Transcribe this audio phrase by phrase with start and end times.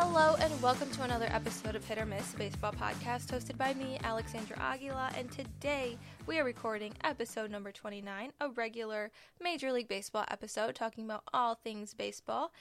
[0.00, 3.98] Hello and welcome to another episode of Hit or Miss Baseball Podcast hosted by me,
[4.04, 10.24] Alexandra Aguila, and today we are recording episode number 29, a regular Major League Baseball
[10.30, 12.52] episode talking about all things baseball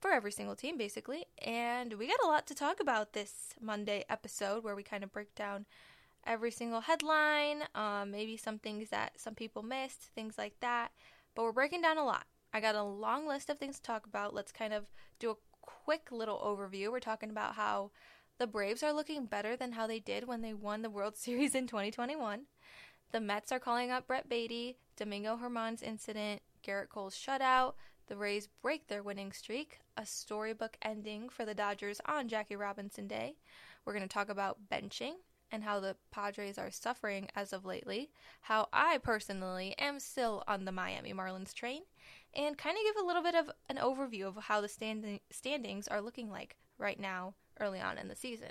[0.00, 1.26] for every single team basically.
[1.40, 5.12] And we got a lot to talk about this Monday episode where we kind of
[5.12, 5.66] break down
[6.26, 10.90] every single headline, um, maybe some things that some people missed, things like that.
[11.36, 12.26] But we're breaking down a lot.
[12.52, 14.34] I got a long list of things to talk about.
[14.34, 16.90] Let's kind of do a quick little overview.
[16.90, 17.90] We're talking about how
[18.38, 21.54] the Braves are looking better than how they did when they won the World Series
[21.54, 22.42] in 2021.
[23.12, 27.74] The Mets are calling up Brett Baty, Domingo Germán's incident, Gerrit Cole's shutout,
[28.06, 33.06] the Rays break their winning streak, a storybook ending for the Dodgers on Jackie Robinson
[33.06, 33.36] Day.
[33.84, 35.14] We're going to talk about benching
[35.52, 38.10] and how the Padres are suffering as of lately,
[38.42, 41.82] how I personally am still on the Miami Marlins train,
[42.34, 45.88] and kind of give a little bit of an overview of how the stand- standings
[45.88, 48.50] are looking like right now, early on in the season.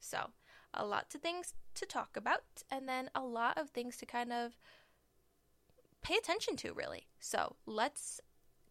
[0.00, 0.30] So,
[0.74, 4.32] a lot of things to talk about, and then a lot of things to kind
[4.32, 4.56] of
[6.02, 7.06] pay attention to, really.
[7.20, 8.20] So, let's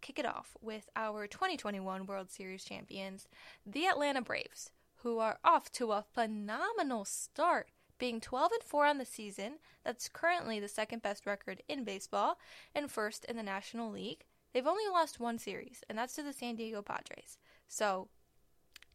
[0.02, 3.28] kick it off with our 2021 World Series champions,
[3.66, 8.98] the Atlanta Braves, who are off to a phenomenal start, being 12 and 4 on
[8.98, 9.54] the season.
[9.84, 12.38] That's currently the second best record in baseball
[12.76, 14.26] and first in the National League.
[14.58, 17.38] They've only lost one series, and that's to the San Diego Padres.
[17.68, 18.08] So,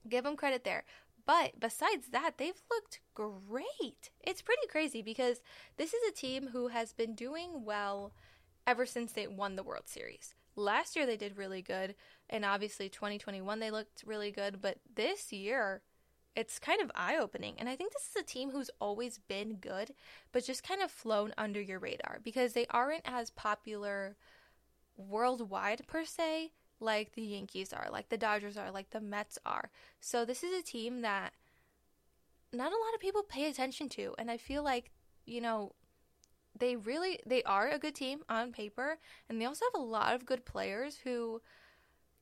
[0.09, 0.83] give them credit there.
[1.25, 4.11] But besides that, they've looked great.
[4.21, 5.41] It's pretty crazy because
[5.77, 8.13] this is a team who has been doing well
[8.67, 10.35] ever since they won the World Series.
[10.57, 11.95] Last year they did really good,
[12.29, 15.83] and obviously 2021 they looked really good, but this year
[16.35, 17.55] it's kind of eye opening.
[17.59, 19.93] And I think this is a team who's always been good,
[20.33, 24.17] but just kind of flown under your radar because they aren't as popular
[24.97, 29.71] worldwide per se like the Yankees are, like the Dodgers are, like the Mets are.
[30.01, 31.33] So this is a team that
[32.53, 34.15] not a lot of people pay attention to.
[34.19, 34.91] And I feel like,
[35.25, 35.73] you know,
[36.59, 40.15] they really they are a good team on paper and they also have a lot
[40.15, 41.41] of good players who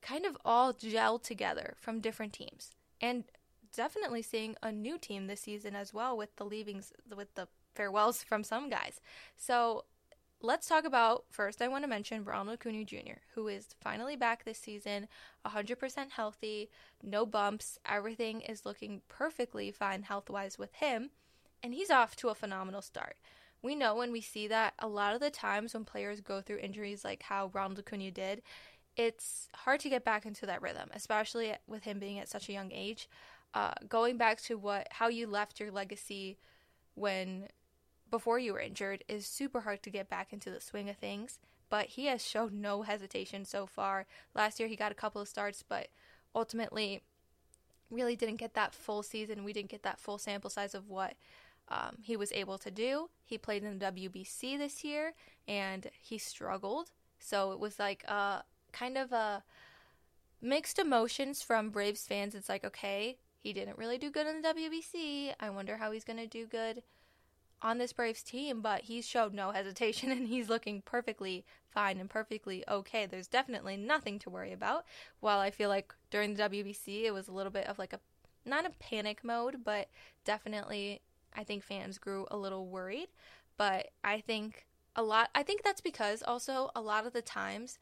[0.01, 2.75] kind of all gel together from different teams.
[3.01, 3.25] And
[3.75, 8.23] definitely seeing a new team this season as well with the leavings with the farewells
[8.23, 9.01] from some guys.
[9.37, 9.85] So
[10.41, 11.61] let's talk about first.
[11.61, 15.07] I want to mention Ronald Acuna Jr., who is finally back this season,
[15.45, 16.69] 100% healthy,
[17.03, 17.77] no bumps.
[17.85, 21.11] Everything is looking perfectly fine health wise with him,
[21.63, 23.17] and he's off to a phenomenal start.
[23.61, 26.57] We know when we see that a lot of the times when players go through
[26.57, 28.41] injuries like how Ronald Acuna did,
[28.97, 32.53] it's hard to get back into that rhythm, especially with him being at such a
[32.53, 33.07] young age.
[33.53, 36.37] Uh, going back to what how you left your legacy
[36.95, 37.47] when
[38.11, 41.39] before you were injured is super hard to get back into the swing of things.
[41.69, 44.05] But he has shown no hesitation so far.
[44.35, 45.87] Last year he got a couple of starts, but
[46.35, 47.01] ultimately
[47.89, 49.45] really didn't get that full season.
[49.45, 51.13] We didn't get that full sample size of what
[51.69, 53.09] um, he was able to do.
[53.25, 55.13] He played in the WBC this year
[55.47, 56.91] and he struggled.
[57.19, 59.43] So it was like a kind of a
[60.41, 62.35] mixed emotions from Braves fans.
[62.35, 65.33] It's like, okay, he didn't really do good in the WBC.
[65.39, 66.83] I wonder how he's going to do good
[67.61, 72.09] on this Braves team, but he's showed no hesitation and he's looking perfectly fine and
[72.09, 73.05] perfectly okay.
[73.05, 74.85] There's definitely nothing to worry about.
[75.19, 77.99] While I feel like during the WBC, it was a little bit of like a
[78.45, 79.89] not a panic mode, but
[80.25, 81.01] definitely
[81.35, 83.09] I think fans grew a little worried.
[83.57, 87.77] But I think a lot, I think that's because also a lot of the times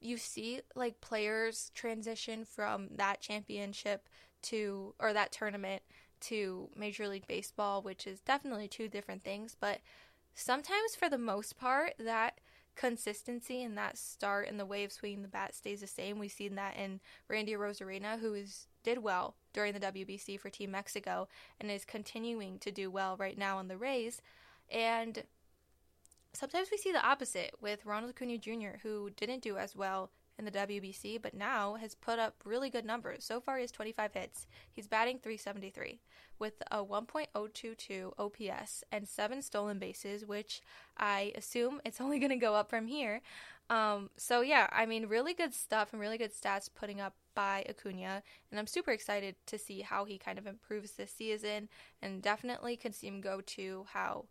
[0.00, 4.08] you see like players transition from that championship
[4.42, 5.82] to, or that tournament
[6.22, 9.56] to Major League Baseball, which is definitely two different things.
[9.58, 9.80] But
[10.34, 12.38] sometimes, for the most part, that
[12.74, 16.18] consistency and that start and the way of swinging the bat stays the same.
[16.18, 20.70] We've seen that in Randy Arozarena, who is did well during the WBC for Team
[20.70, 21.28] Mexico
[21.60, 24.20] and is continuing to do well right now on the Rays.
[24.70, 25.22] And
[26.32, 30.44] sometimes we see the opposite with Ronald Acuna Jr., who didn't do as well in
[30.44, 33.24] the WBC, but now has put up really good numbers.
[33.24, 34.46] So far, he has 25 hits.
[34.70, 36.00] He's batting 373
[36.38, 40.62] with a 1.022 OPS and seven stolen bases, which
[40.96, 43.20] I assume it's only going to go up from here.
[43.70, 47.64] Um, so, yeah, I mean, really good stuff and really good stats putting up by
[47.68, 51.68] Acuna, and I'm super excited to see how he kind of improves this season
[52.02, 54.26] and definitely can see him go to how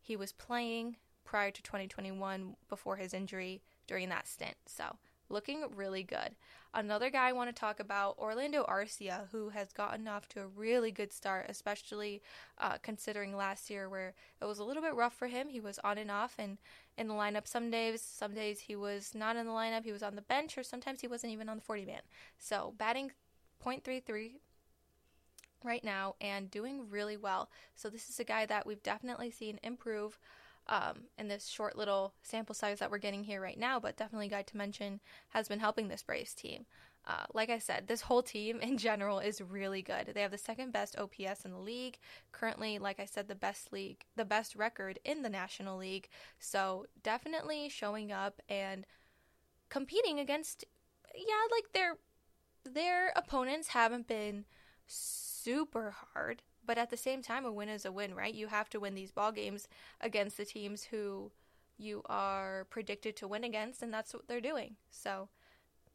[0.00, 4.56] he was playing prior to 2021 before his injury during that stint.
[4.66, 4.96] So,
[5.28, 6.34] looking really good.
[6.74, 10.46] Another guy I want to talk about, Orlando Arcia, who has gotten off to a
[10.46, 12.22] really good start, especially
[12.58, 15.48] uh, considering last year where it was a little bit rough for him.
[15.48, 16.58] He was on and off and
[16.98, 18.02] in the lineup some days.
[18.02, 21.00] Some days he was not in the lineup, he was on the bench, or sometimes
[21.00, 22.02] he wasn't even on the 40 man.
[22.38, 23.12] So batting
[23.64, 24.32] .33
[25.64, 27.50] right now and doing really well.
[27.74, 30.18] So this is a guy that we've definitely seen improve
[30.68, 34.28] um, in this short little sample size that we're getting here right now, but definitely
[34.28, 36.66] guy to mention has been helping this Braves team.
[37.06, 40.10] Uh, like I said, this whole team in general is really good.
[40.12, 41.98] They have the second best OPS in the league.
[42.32, 46.08] Currently, like I said, the best league, the best record in the National League.
[46.38, 48.84] So definitely showing up and
[49.68, 50.64] competing against,
[51.14, 51.96] yeah, like their
[52.64, 54.44] their opponents haven't been
[54.86, 58.34] super hard, but at the same time, a win is a win, right?
[58.34, 59.68] You have to win these ball games
[60.00, 61.30] against the teams who
[61.78, 64.76] you are predicted to win against, and that's what they're doing.
[64.90, 65.28] So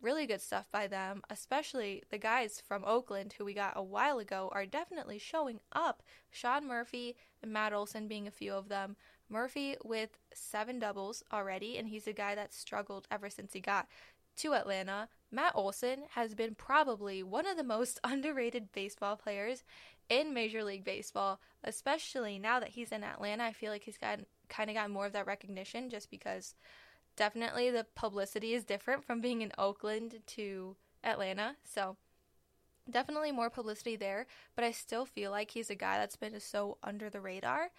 [0.02, 4.20] really good stuff by them, especially the guys from Oakland who we got a while
[4.20, 6.02] ago are definitely showing up.
[6.30, 8.96] Sean Murphy and Matt Olson being a few of them.
[9.30, 13.88] Murphy with seven doubles already, and he's a guy that struggled ever since he got
[14.38, 15.08] to Atlanta.
[15.32, 19.64] Matt Olson has been probably one of the most underrated baseball players
[20.12, 23.46] in Major League Baseball, especially now that he's in Atlanta.
[23.46, 24.20] I feel like he's got
[24.50, 26.54] kind of gotten more of that recognition just because
[27.16, 31.56] definitely the publicity is different from being in Oakland to Atlanta.
[31.64, 31.96] So
[32.90, 36.78] definitely more publicity there, but I still feel like he's a guy that's been so
[36.84, 37.70] under the radar.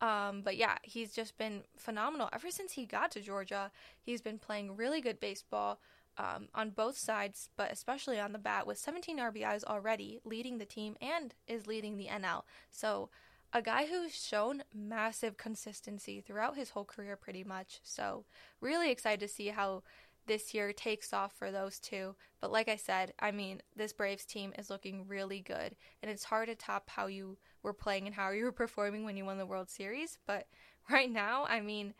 [0.00, 3.72] Um, but yeah, he's just been phenomenal ever since he got to Georgia.
[4.00, 5.80] He's been playing really good baseball
[6.18, 10.64] um, on both sides, but especially on the bat with 17 RBIs already, leading the
[10.64, 12.42] team and is leading the NL.
[12.70, 13.10] So
[13.52, 17.80] a guy who's shown massive consistency throughout his whole career, pretty much.
[17.82, 18.24] So,
[18.60, 19.82] really excited to see how
[20.26, 22.14] this year takes off for those two.
[22.40, 26.24] But, like I said, I mean, this Braves team is looking really good, and it's
[26.24, 29.38] hard to top how you were playing and how you were performing when you won
[29.38, 30.18] the World Series.
[30.26, 30.46] But
[30.88, 31.94] right now, I mean,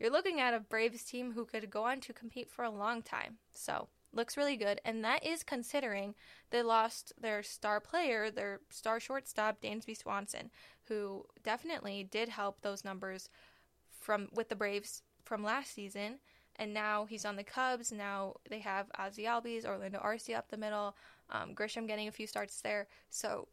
[0.00, 3.02] you're looking at a Braves team who could go on to compete for a long
[3.02, 3.36] time.
[3.52, 6.14] So, looks really good, and that is considering
[6.50, 10.50] they lost their star player, their star shortstop, Dansby Swanson,
[10.88, 13.28] who definitely did help those numbers
[14.00, 16.18] from with the Braves from last season.
[16.56, 17.92] And now he's on the Cubs.
[17.92, 20.96] Now they have Ozzie Albies, Orlando Arcia up the middle,
[21.30, 22.88] um, Grissom getting a few starts there.
[23.08, 23.48] So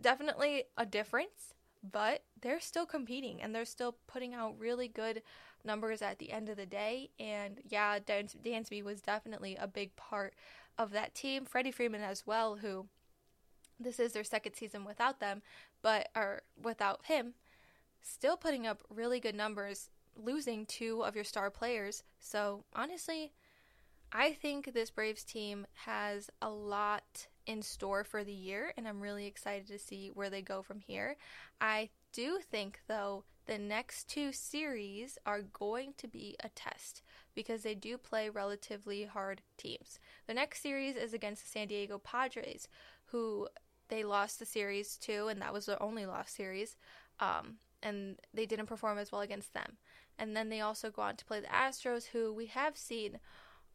[0.00, 1.54] definitely a difference,
[1.92, 5.22] but they're still competing and they're still putting out really good
[5.64, 7.10] numbers at the end of the day.
[7.18, 10.34] And yeah, Dan- Dansby was definitely a big part
[10.78, 11.44] of that team.
[11.44, 12.86] Freddie Freeman as well, who
[13.80, 15.42] this is their second season without them,
[15.82, 17.34] but or without him,
[18.02, 22.02] still putting up really good numbers, losing two of your star players.
[22.18, 23.32] So honestly,
[24.12, 29.00] I think this Braves team has a lot in store for the year, and I'm
[29.00, 31.16] really excited to see where they go from here.
[31.60, 37.02] I do think, though, the next two series are going to be a test
[37.34, 39.98] because they do play relatively hard teams.
[40.26, 42.68] The next series is against the San Diego Padres,
[43.06, 43.48] who
[43.88, 46.76] they lost the series to, and that was their only lost series.
[47.20, 49.78] Um, and they didn't perform as well against them.
[50.18, 53.18] And then they also go on to play the Astros, who we have seen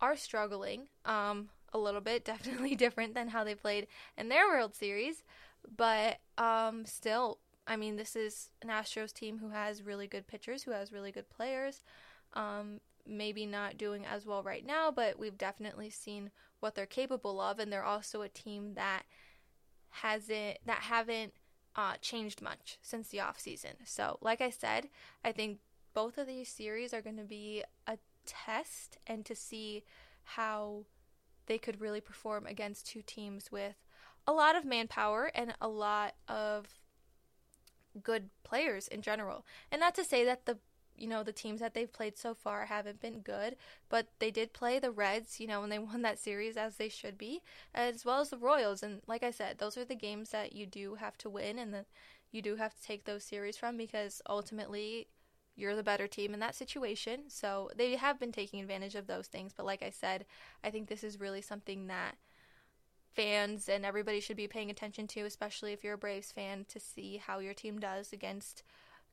[0.02, 3.88] are struggling um, a little bit, definitely different than how they played
[4.18, 5.24] in their World Series.
[5.78, 10.64] But um, still, I mean, this is an Astros team who has really good pitchers,
[10.64, 11.84] who has really good players.
[12.34, 17.40] Um, maybe not doing as well right now, but we've definitely seen what they're capable
[17.42, 19.04] of, and they're also a team that
[19.90, 21.34] hasn't that haven't
[21.76, 23.72] uh, changed much since the off season.
[23.86, 24.90] So, like I said,
[25.24, 25.60] I think
[25.94, 29.84] both of these series are going to be a test and to see
[30.24, 30.86] how
[31.46, 33.76] they could really perform against two teams with
[34.26, 36.80] a lot of manpower and a lot of
[38.02, 39.46] good players in general.
[39.72, 40.58] And not to say that the
[40.96, 43.56] you know, the teams that they've played so far haven't been good,
[43.90, 46.90] but they did play the Reds, you know, when they won that series as they
[46.90, 47.42] should be,
[47.74, 48.84] as well as the Royals.
[48.84, 51.74] And like I said, those are the games that you do have to win and
[51.74, 51.88] that
[52.32, 55.08] you do have to take those series from because ultimately
[55.56, 57.22] you're the better team in that situation.
[57.28, 59.54] So they have been taking advantage of those things.
[59.56, 60.26] But like I said,
[60.64, 62.16] I think this is really something that
[63.16, 66.80] fans and everybody should be paying attention to, especially if you're a Braves fan, to
[66.80, 68.64] see how your team does against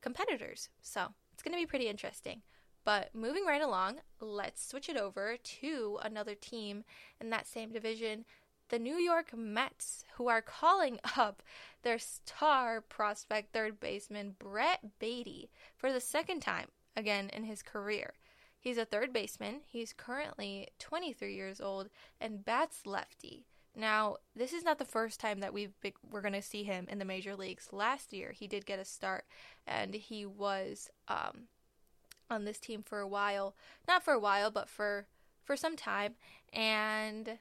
[0.01, 0.69] competitors.
[0.83, 2.43] So it's going to be pretty interesting.
[2.85, 6.85] But moving right along, let's switch it over to another team
[7.21, 8.25] in that same division,
[8.71, 11.43] the New York Mets, who are calling up
[11.83, 18.15] their star prospect third baseman Brett Baty for the second time again in his career.
[18.59, 19.61] He's a third baseman.
[19.67, 21.89] He's currently 23 years old
[22.21, 23.47] and bats lefty.
[23.77, 26.87] Now, this is not the first time that we've been, we're going to see him
[26.91, 27.69] in the major leagues.
[27.73, 29.25] Last year, he did get a start,
[29.67, 31.49] and he was um,
[32.29, 33.55] on this team for a while.
[33.87, 35.07] Not for a while, but for
[35.45, 36.15] for some time.
[36.53, 37.39] And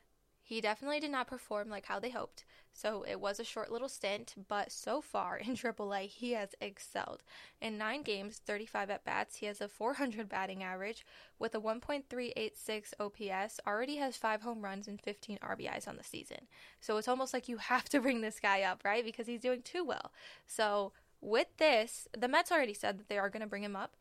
[0.50, 2.44] he definitely did not perform like how they hoped.
[2.74, 7.22] So it was a short little stint, but so far in AAA, he has excelled.
[7.62, 11.06] In nine games, 35 at bats, he has a 400 batting average
[11.38, 16.48] with a 1.386 OPS, already has five home runs and 15 RBIs on the season.
[16.82, 19.06] So it's almost like you have to bring this guy up, right?
[19.06, 20.12] Because he's doing too well.
[20.48, 23.96] So with this, the Mets already said that they are going to bring him up,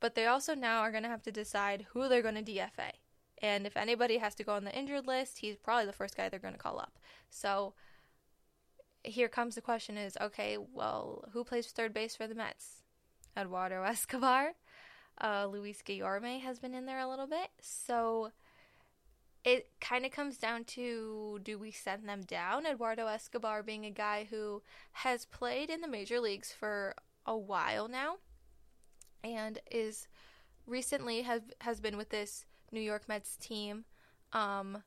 [0.00, 2.92] but they also now are going to have to decide who they're going to DFA.
[3.42, 6.28] And if anybody has to go on the injured list, he's probably the first guy
[6.28, 6.98] they're going to call up.
[7.28, 7.74] So
[9.02, 12.82] here comes the question is okay, well, who plays third base for the Mets?
[13.36, 14.52] Eduardo Escobar.
[15.20, 17.48] Uh, Luis Guillorme has been in there a little bit.
[17.60, 18.30] So
[19.44, 22.64] it kind of comes down to do we send them down?
[22.64, 26.94] Eduardo Escobar being a guy who has played in the major leagues for
[27.26, 28.16] a while now
[29.24, 30.08] and is
[30.66, 33.84] recently has has been with this New York Mets team,
[34.32, 34.82] um,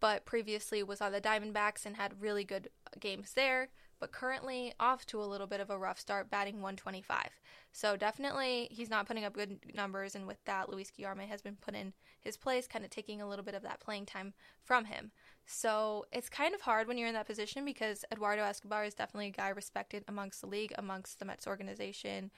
[0.00, 3.68] but previously was on the Diamondbacks and had really good games there.
[3.98, 7.28] But currently off to a little bit of a rough start, batting 125.
[7.72, 11.56] So definitely he's not putting up good numbers, and with that, Luis Guillorme has been
[11.56, 14.32] put in his place, kind of taking a little bit of that playing time
[14.64, 15.12] from him.
[15.44, 19.28] So it's kind of hard when you're in that position because Eduardo Escobar is definitely
[19.28, 22.30] a guy respected amongst the league, amongst the Mets organization,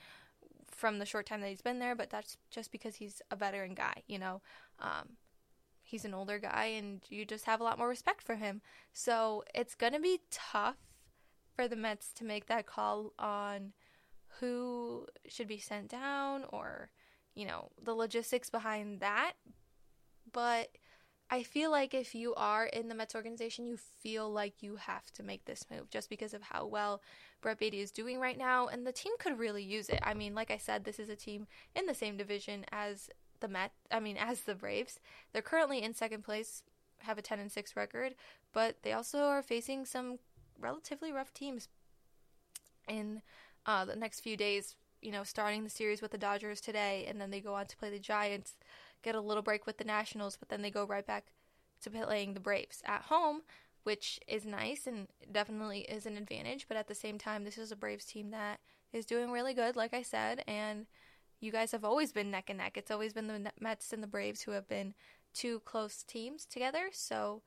[0.74, 3.74] from the short time that he's been there, but that's just because he's a veteran
[3.74, 4.40] guy, you know.
[4.80, 5.16] Um,
[5.82, 8.62] he's an older guy and you just have a lot more respect for him.
[8.92, 10.76] So it's going to be tough
[11.54, 13.72] for the Mets to make that call on
[14.40, 16.90] who should be sent down or,
[17.34, 19.34] you know, the logistics behind that.
[20.32, 20.78] But
[21.32, 25.10] I feel like if you are in the Mets organization, you feel like you have
[25.12, 27.00] to make this move just because of how well
[27.40, 30.00] Brett Baty is doing right now, and the team could really use it.
[30.02, 33.08] I mean, like I said, this is a team in the same division as
[33.40, 33.72] the Met.
[33.90, 35.00] I mean, as the Braves.
[35.32, 36.64] They're currently in second place,
[36.98, 38.14] have a 10 and 6 record,
[38.52, 40.18] but they also are facing some
[40.60, 41.68] relatively rough teams
[42.86, 43.22] in
[43.64, 44.76] uh, the next few days.
[45.00, 47.76] You know, starting the series with the Dodgers today, and then they go on to
[47.78, 48.54] play the Giants
[49.02, 51.32] get a little break with the Nationals, but then they go right back
[51.82, 53.42] to playing the Braves at home,
[53.82, 56.66] which is nice and definitely is an advantage.
[56.68, 58.60] But at the same time, this is a Braves team that
[58.92, 60.86] is doing really good, like I said, and
[61.40, 62.76] you guys have always been neck and neck.
[62.76, 64.94] It's always been the Mets and the Braves who have been
[65.34, 66.90] two close teams together.
[66.92, 67.42] So,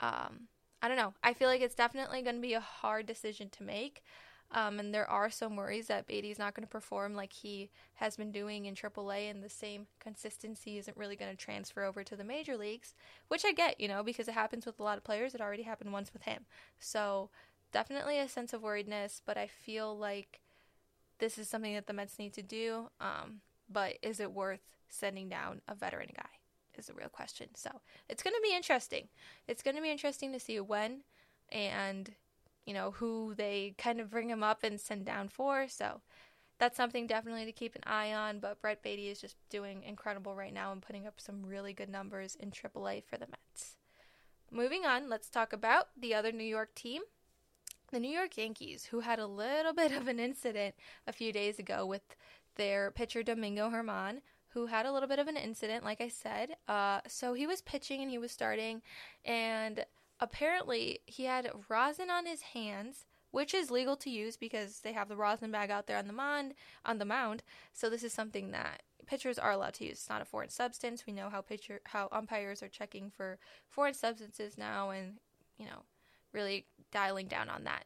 [0.00, 0.48] um,
[0.80, 1.14] I don't know.
[1.22, 4.02] I feel like it's definitely going to be a hard decision to make.
[4.52, 8.16] Um, and there are some worries that Baty's not going to perform like he has
[8.16, 12.14] been doing in AAA, and the same consistency isn't really going to transfer over to
[12.14, 12.94] the major leagues,
[13.28, 15.34] which I get, you know, because it happens with a lot of players.
[15.34, 16.46] It already happened once with him.
[16.78, 17.30] So
[17.72, 20.40] definitely a sense of worriedness, but I feel like
[21.18, 22.90] this is something that the Mets need to do.
[23.00, 26.28] Um, but is it worth sending down a veteran guy?
[26.76, 27.48] Is the real question.
[27.54, 27.70] So
[28.08, 29.06] it's going to be interesting.
[29.46, 31.02] It's going to be interesting to see when
[31.50, 32.10] and
[32.66, 35.68] you know, who they kind of bring him up and send down for.
[35.68, 36.00] So
[36.58, 38.38] that's something definitely to keep an eye on.
[38.38, 41.88] But Brett Baty is just doing incredible right now and putting up some really good
[41.88, 43.76] numbers in AAA for the Mets.
[44.50, 47.02] Moving on, let's talk about the other New York team.
[47.90, 50.74] The New York Yankees, who had a little bit of an incident
[51.06, 52.02] a few days ago with
[52.56, 56.56] their pitcher Domingo Germán, who had a little bit of an incident, like I said.
[56.68, 58.82] Uh, so he was pitching and he was starting,
[59.24, 59.84] and
[60.24, 65.08] apparently he had rosin on his hands, which is legal to use because they have
[65.08, 66.54] the rosin bag out there on the mound.
[66.84, 69.98] On the mound, so this is something that pitchers are allowed to use.
[69.98, 71.04] It's not a foreign substance.
[71.06, 73.38] We know how pitcher how umpires are checking for
[73.68, 75.18] foreign substances now, and
[75.58, 75.82] you know,
[76.32, 77.84] really dialing down on that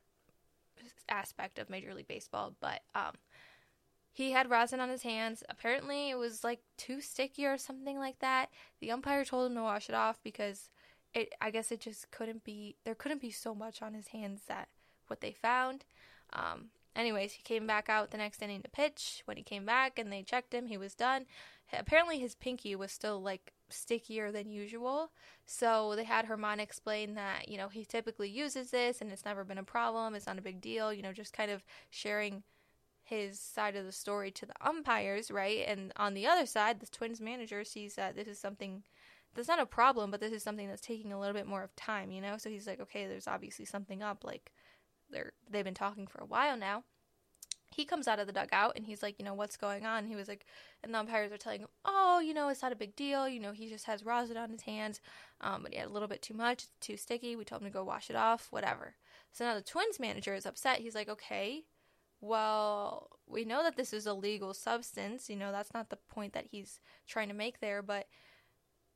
[1.08, 2.54] aspect of Major League Baseball.
[2.60, 3.14] But um,
[4.12, 5.42] he had rosin on his hands.
[5.48, 8.50] Apparently, it was like too sticky or something like that.
[8.80, 10.70] The umpire told him to wash it off because
[11.18, 14.42] it I guess it just couldn't be there couldn't be so much on his hands
[14.48, 14.68] that
[15.06, 15.84] what they found.
[16.32, 19.22] Um, anyways, he came back out the next inning to pitch.
[19.24, 21.26] When he came back and they checked him, he was done.
[21.72, 25.10] Apparently, his pinky was still like stickier than usual.
[25.44, 29.44] So they had Germán explain that you know he typically uses this and it's never
[29.44, 30.14] been a problem.
[30.14, 30.92] It's not a big deal.
[30.92, 32.42] You know, just kind of sharing
[33.08, 35.64] his side of the story to the umpires, right?
[35.66, 38.82] And on the other side, the Twins manager sees that this is something
[39.38, 41.74] that's not a problem, but this is something that's taking a little bit more of
[41.76, 42.36] time, you know?
[42.38, 44.24] So he's like, okay, there's obviously something up.
[44.24, 44.50] Like,
[45.10, 46.82] they're, they've been talking for a while now.
[47.70, 50.06] He comes out of the dugout and he's like, you know, what's going on?
[50.06, 50.44] He was like,
[50.82, 53.28] and the umpires are telling him, oh, you know, it's not a big deal.
[53.28, 55.00] You know, he just has rosin on his hands,
[55.40, 57.36] um, but he had a little bit too much, too sticky.
[57.36, 58.94] We told him to go wash it off, whatever.
[59.32, 60.80] So now the Twins manager is upset.
[60.80, 61.64] He's like, okay,
[62.20, 65.28] well, we know that this is a legal substance.
[65.30, 68.06] You know, that's not the point that he's trying to make there, but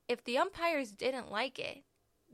[0.09, 1.85] if the umpires didn't like it,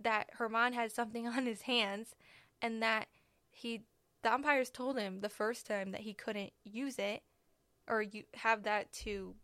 [0.03, 2.15] that Germán had something on his hands
[2.63, 3.09] and that
[3.51, 3.83] he
[4.23, 7.23] the umpires told him the first time that he couldn't use it
[7.87, 9.35] or you have that to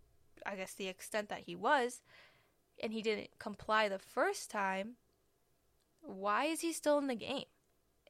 [0.45, 2.02] I guess the extent that he was
[2.83, 4.97] and he didn't comply the first time,
[6.00, 7.45] why is he still in the game?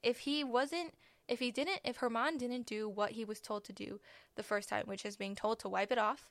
[0.03, 0.95] If he wasn't
[1.27, 4.01] if he didn't if Germán didn't do what he was told to do
[4.37, 6.31] the first time, which is being told to wipe it off,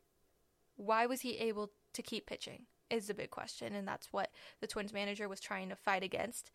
[0.76, 2.66] why was he able to keep pitching?
[2.94, 4.30] Is the big question, and that's what
[4.62, 6.52] the Twins manager was trying to fight against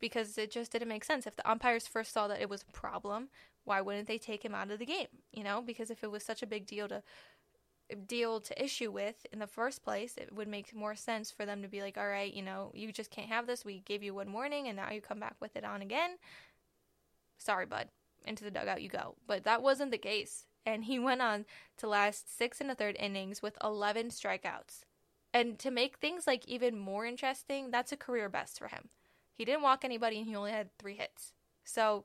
[0.00, 1.26] because it just didn't make sense.
[1.26, 3.28] If the umpires first saw that it was a problem,
[3.64, 5.08] why wouldn't they take him out of the game?
[5.32, 7.02] You know, because if it was such a big deal to
[8.06, 11.60] deal to issue with in the first place, it would make more sense for them
[11.62, 13.64] to be like, all right, you know, you just can't have this.
[13.64, 16.18] We gave you one warning and now you come back with it on again.
[17.38, 17.88] Sorry, bud.
[18.24, 19.16] Into the dugout you go.
[19.26, 20.46] But that wasn't the case.
[20.64, 21.44] And he went on
[21.78, 24.84] to last six and a third innings with 11 strikeouts.
[25.34, 28.88] And to make things like even more interesting, that's a career best for him.
[29.34, 31.32] He didn't walk anybody and he only had three hits.
[31.64, 32.04] So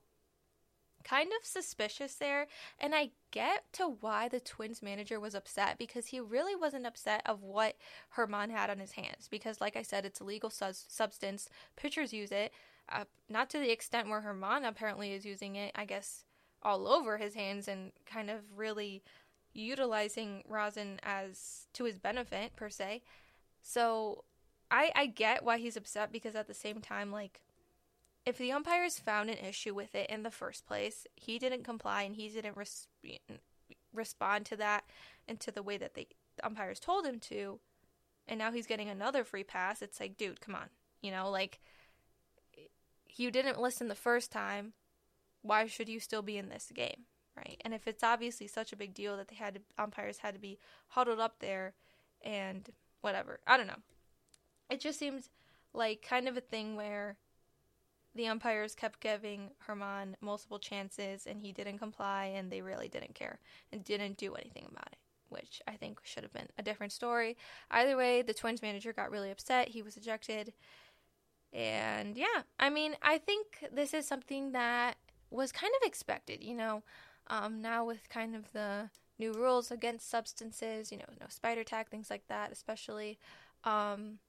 [1.04, 2.46] kind of suspicious there
[2.78, 7.22] and i get to why the twins manager was upset because he really wasn't upset
[7.26, 7.78] of what
[8.18, 12.12] Germán had on his hands because like i said it's a legal su- substance pitchers
[12.12, 12.52] use it
[12.92, 16.26] uh, not to the extent where Germán apparently is using it i guess
[16.64, 19.02] all over his hands and kind of really
[19.54, 23.02] utilizing rosin as to his benefit per se
[23.62, 24.24] so
[24.70, 27.42] i i get why he's upset because at the same time like
[28.26, 32.04] if the umpires found an issue with it in the first place, he didn't comply
[32.04, 32.88] and he didn't res-
[33.94, 34.84] respond to that
[35.28, 36.08] and to the way that the
[36.44, 37.60] umpires told him to,
[38.28, 39.82] and now he's getting another free pass.
[39.82, 40.70] It's like, dude, come on.
[41.02, 41.60] You know, like,
[43.16, 44.74] you didn't listen the first time.
[45.42, 47.06] Why should you still be in this game?
[47.40, 47.62] Right.
[47.64, 50.40] And if it's obviously such a big deal that they had to, umpires had to
[50.40, 51.74] be huddled up there
[52.22, 52.70] and
[53.00, 53.40] whatever.
[53.48, 53.82] I don't know.
[54.70, 55.30] It just seems
[55.74, 57.16] like kind of a thing where
[58.14, 63.16] the umpires kept giving Germán multiple chances and he didn't comply and they really didn't
[63.16, 63.40] care
[63.72, 64.98] and didn't do anything about it,
[65.30, 67.38] which I think should have been a different story.
[67.72, 69.70] Either way, the Twins manager got really upset.
[69.70, 70.52] He was ejected.
[71.54, 74.98] And yeah, I mean, I think this is something that
[75.32, 76.84] was kind of expected, you know.
[77.30, 78.90] Um, now with kind of the
[79.20, 83.20] new rules against substances, you know, no Spider Tack, things like that, especially.
[83.64, 84.20] Um,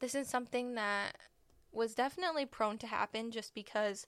[0.00, 1.16] this is something that
[1.70, 4.06] was definitely prone to happen just because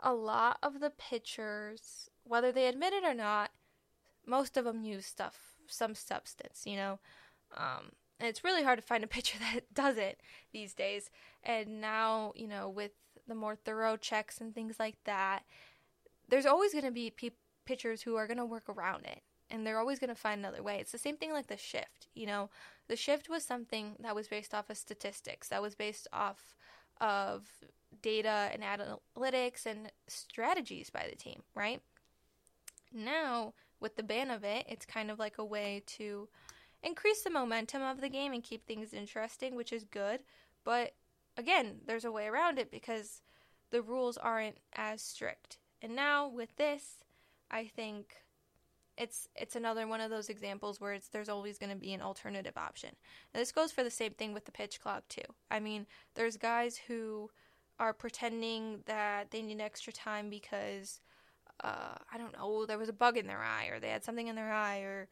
[0.00, 3.50] a lot of the pitchers, whether they admit it or not,
[4.26, 6.98] most of them use stuff, some substance, you know.
[7.56, 10.16] Um, and it's really hard to find a pitcher that doesn't
[10.52, 11.10] these days.
[11.44, 12.92] And now, you know, with
[13.28, 15.44] the more thorough checks and things like that,
[16.28, 17.30] there's always going to be pe-
[17.70, 19.22] pitchers who are going to work around it.
[19.48, 20.78] And they're always going to find another way.
[20.80, 22.08] It's the same thing like the shift.
[22.14, 22.50] You know,
[22.88, 26.56] the shift was something that was based off of statistics, that was based off
[27.00, 27.42] of
[28.02, 31.80] data and analytics and strategies by the team, right?
[32.92, 36.28] Now, with the ban of it, it's kind of like a way to
[36.82, 40.20] increase the momentum of the game and keep things interesting, which is good.
[40.64, 40.94] But
[41.36, 43.22] again, there's a way around it because
[43.70, 45.58] the rules aren't as strict.
[45.80, 46.96] And now with this,
[47.50, 48.16] I think
[48.96, 52.02] it's it's another one of those examples where it's there's always going to be an
[52.02, 52.90] alternative option.
[53.32, 55.22] And this goes for the same thing with the pitch clock too.
[55.50, 57.30] I mean, there's guys who
[57.78, 61.00] are pretending that they need extra time because
[61.64, 64.28] uh, I don't know, there was a bug in their eye or they had something
[64.28, 65.08] in their eye or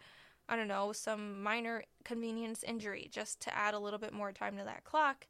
[0.50, 4.56] I don't know, some minor convenience injury just to add a little bit more time
[4.58, 5.26] to that clock.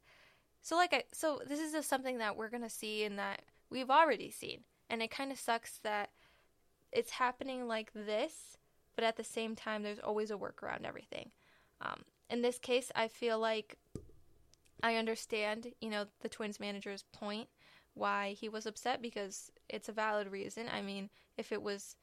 [0.61, 3.43] So like I so this is just something that we're going to see and that
[3.69, 4.61] we've already seen.
[4.89, 6.09] And it kind of sucks that
[6.91, 8.57] it's happening like this,
[8.95, 11.31] but at the same time, there's always a workaround everything.
[11.81, 13.77] Um, in this case, I feel like
[14.81, 17.49] I understand, you know, the Twins manager's point
[17.93, 20.67] why he was upset because it's a valid reason.
[20.71, 21.95] I mean, if it was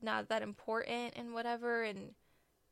[0.00, 2.14] not that important and whatever, and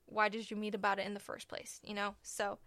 [0.06, 2.14] why did you meet about it in the first place, you know?
[2.22, 2.58] So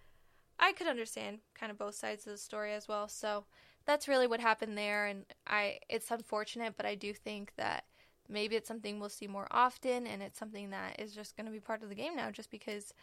[0.59, 3.07] I could understand kind of both sides of the story as well.
[3.07, 3.45] So
[3.85, 7.83] that's really what happened there, and I it's unfortunate, but I do think that
[8.29, 11.51] maybe it's something we'll see more often and it's something that is just going to
[11.51, 12.93] be part of the game now just because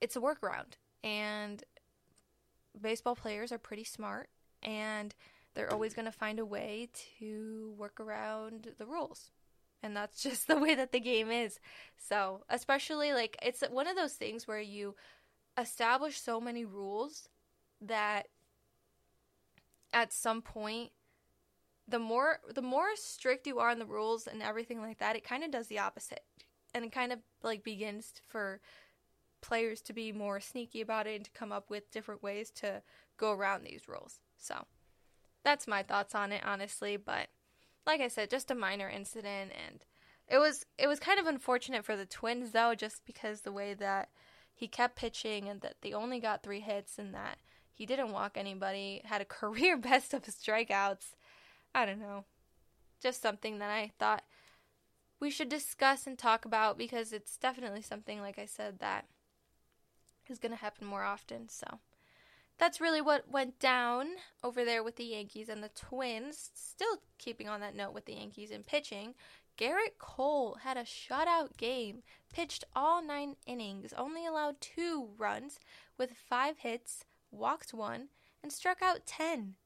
[0.00, 0.74] it's a workaround.
[1.04, 1.62] And
[2.80, 4.28] baseball players are pretty smart
[4.62, 5.14] and
[5.54, 9.30] they're always going to find a way to work around the rules.
[9.82, 11.58] And that's just the way that the game is.
[11.96, 14.94] So especially like it's one of those things where you
[15.58, 17.28] establish so many rules
[17.80, 18.28] that
[19.92, 20.90] at some point
[21.88, 25.24] the more the more strict you are on the rules and everything like that, it
[25.24, 26.24] kind of does the opposite.
[26.74, 28.60] And it kind of like begins for
[29.40, 32.82] players to be more sneaky about it and to come up with different ways to
[33.16, 34.18] go around these rules.
[34.36, 34.66] So
[35.44, 36.96] that's my thoughts on it, honestly.
[36.96, 37.28] But
[37.86, 39.84] like I said, just a minor incident, and
[40.28, 43.74] it was it was kind of unfortunate for the Twins though, just because the way
[43.74, 44.08] that
[44.52, 47.38] he kept pitching and that they only got three hits and that
[47.72, 51.14] he didn't walk anybody, had a career best of strikeouts.
[51.76, 52.24] I don't know.
[53.02, 54.24] Just something that I thought
[55.20, 59.04] we should discuss and talk about because it's definitely something, like I said, that
[60.26, 61.50] is going to happen more often.
[61.50, 61.80] So
[62.56, 64.06] that's really what went down
[64.42, 66.50] over there with the Yankees and the Twins.
[66.54, 69.12] Still keeping on that note with the Yankees in pitching,
[69.58, 75.60] Gerrit Cole had a shutout game, pitched all nine innings, only allowed two runs
[75.98, 78.08] with five hits, walked one,
[78.42, 79.56] and struck out 10.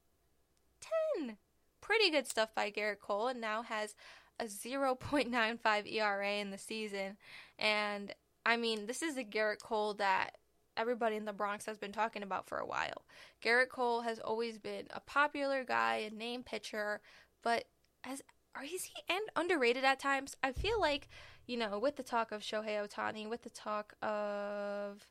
[1.16, 1.36] 10!
[1.90, 3.96] Pretty good stuff by Gerrit Cole, and now has
[4.38, 7.16] a 0.95 ERA in the season.
[7.58, 8.14] And
[8.46, 10.36] I mean, this is a Gerrit Cole that
[10.76, 13.02] everybody in the Bronx has been talking about for a while.
[13.44, 17.00] Gerrit Cole has always been a popular guy, a name pitcher,
[17.42, 17.64] but
[18.04, 18.22] as
[18.54, 20.36] are is he and underrated at times?
[20.44, 21.08] I feel like,
[21.48, 25.04] you know, with the talk of Shohei Ohtani, with the talk of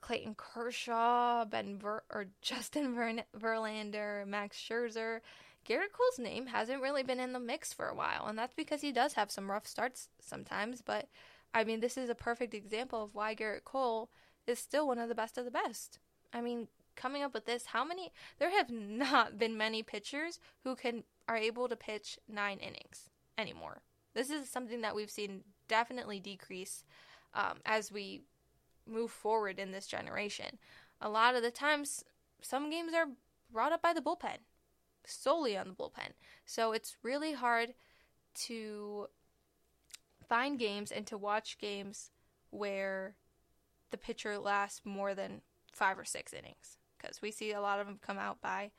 [0.00, 5.20] Clayton Kershaw, Ben Ver- or Justin Ver- Verlander, Max Scherzer,
[5.68, 8.80] Gerrit Cole's name hasn't really been in the mix for a while, and that's because
[8.80, 10.80] he does have some rough starts sometimes.
[10.80, 11.08] But
[11.52, 14.10] I mean, this is a perfect example of why Gerrit Cole
[14.46, 15.98] is still one of the best of the best.
[16.32, 18.12] I mean, coming up with this, how many?
[18.38, 23.82] There have not been many pitchers who can are able to pitch nine innings anymore.
[24.14, 26.84] This is something that we've seen definitely decrease
[27.34, 28.22] um, as we
[28.86, 30.58] move forward in this generation.
[31.00, 32.04] A lot of the times,
[32.40, 33.06] some games are
[33.52, 34.38] brought up by the bullpen,
[35.08, 36.12] solely on the bullpen.
[36.44, 37.74] So it's really hard
[38.46, 39.08] to
[40.28, 42.10] find games and to watch games
[42.50, 43.14] where
[43.90, 45.40] the pitcher lasts more than
[45.72, 48.70] five or six innings because we see a lot of them come out by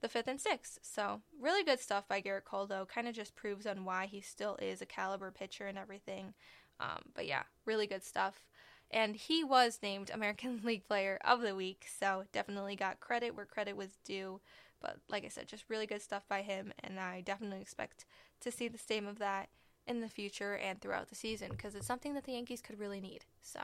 [0.00, 0.78] the fifth and sixth.
[0.82, 2.86] So really good stuff by Gerrit Cole, though.
[2.86, 6.34] Kind of just proves on why he still is a caliber pitcher and everything.
[6.78, 8.46] Um, but yeah, really good stuff.
[8.90, 13.46] And he was named American League Player of the Week, so definitely got credit where
[13.46, 14.40] credit was due.
[14.80, 18.04] But like I said, just really good stuff by him, and I definitely expect
[18.40, 19.48] to see the same of that
[19.86, 23.00] in the future and throughout the season because it's something that the Yankees could really
[23.00, 23.24] need.
[23.42, 23.60] So,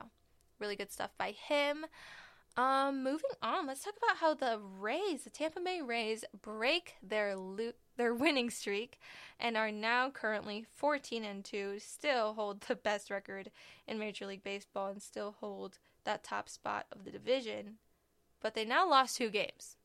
[0.59, 1.87] really good stuff by him.
[2.57, 7.37] Um, moving on, let's talk about how the Rays, the Tampa Bay Rays, break their
[7.37, 8.99] lo- their winning streak
[9.39, 13.51] and are now currently 14 and 2, still hold the best record
[13.87, 17.75] in Major League Baseball and still hold that top spot of the division.
[18.41, 19.76] But they now lost two games.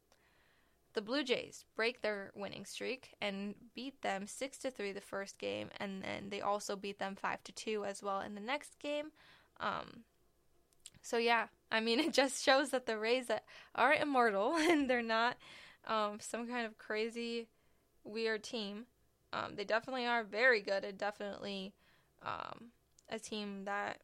[0.93, 5.37] The Blue Jays break their winning streak and beat them 6 to 3 the first
[5.37, 8.77] game and then they also beat them 5 to 2 as well in the next
[8.79, 9.11] game.
[9.59, 10.03] Um,
[11.01, 13.27] so yeah, I mean it just shows that the Rays
[13.75, 15.37] are immortal and they're not
[15.87, 17.47] um, some kind of crazy
[18.03, 18.85] weird team.
[19.33, 21.73] Um, they definitely are very good and definitely
[22.21, 22.71] um,
[23.09, 24.01] a team that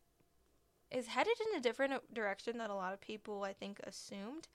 [0.89, 4.47] is headed in a different direction than a lot of people I think assumed.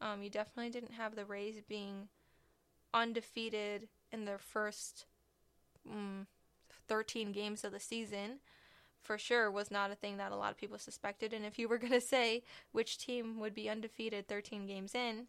[0.00, 2.08] Um, you definitely didn't have the Rays being
[2.94, 5.06] undefeated in their first
[5.88, 6.26] mm,
[6.88, 8.40] 13 games of the season.
[9.02, 11.32] For sure, was not a thing that a lot of people suspected.
[11.32, 15.26] And if you were going to say which team would be undefeated 13 games in,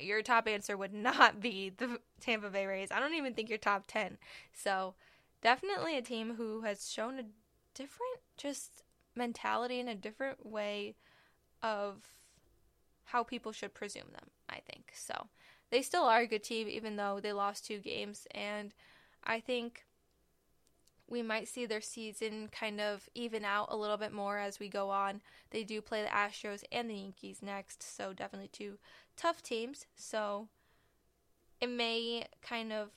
[0.00, 2.90] your top answer would not be the Tampa Bay Rays.
[2.90, 4.18] I don't even think you're top 10.
[4.52, 4.94] So,
[5.42, 7.24] definitely a team who has shown a
[7.74, 8.82] different just
[9.14, 10.94] mentality and a different way
[11.62, 12.17] of
[13.08, 14.92] how people should presume them, I think.
[14.94, 15.28] So
[15.70, 18.26] they still are a good team, even though they lost two games.
[18.32, 18.74] And
[19.24, 19.84] I think
[21.08, 24.68] we might see their season kind of even out a little bit more as we
[24.68, 25.22] go on.
[25.50, 28.78] They do play the Astros and the Yankees next, so definitely two
[29.16, 29.86] tough teams.
[29.96, 30.48] So
[31.60, 32.90] it may kind of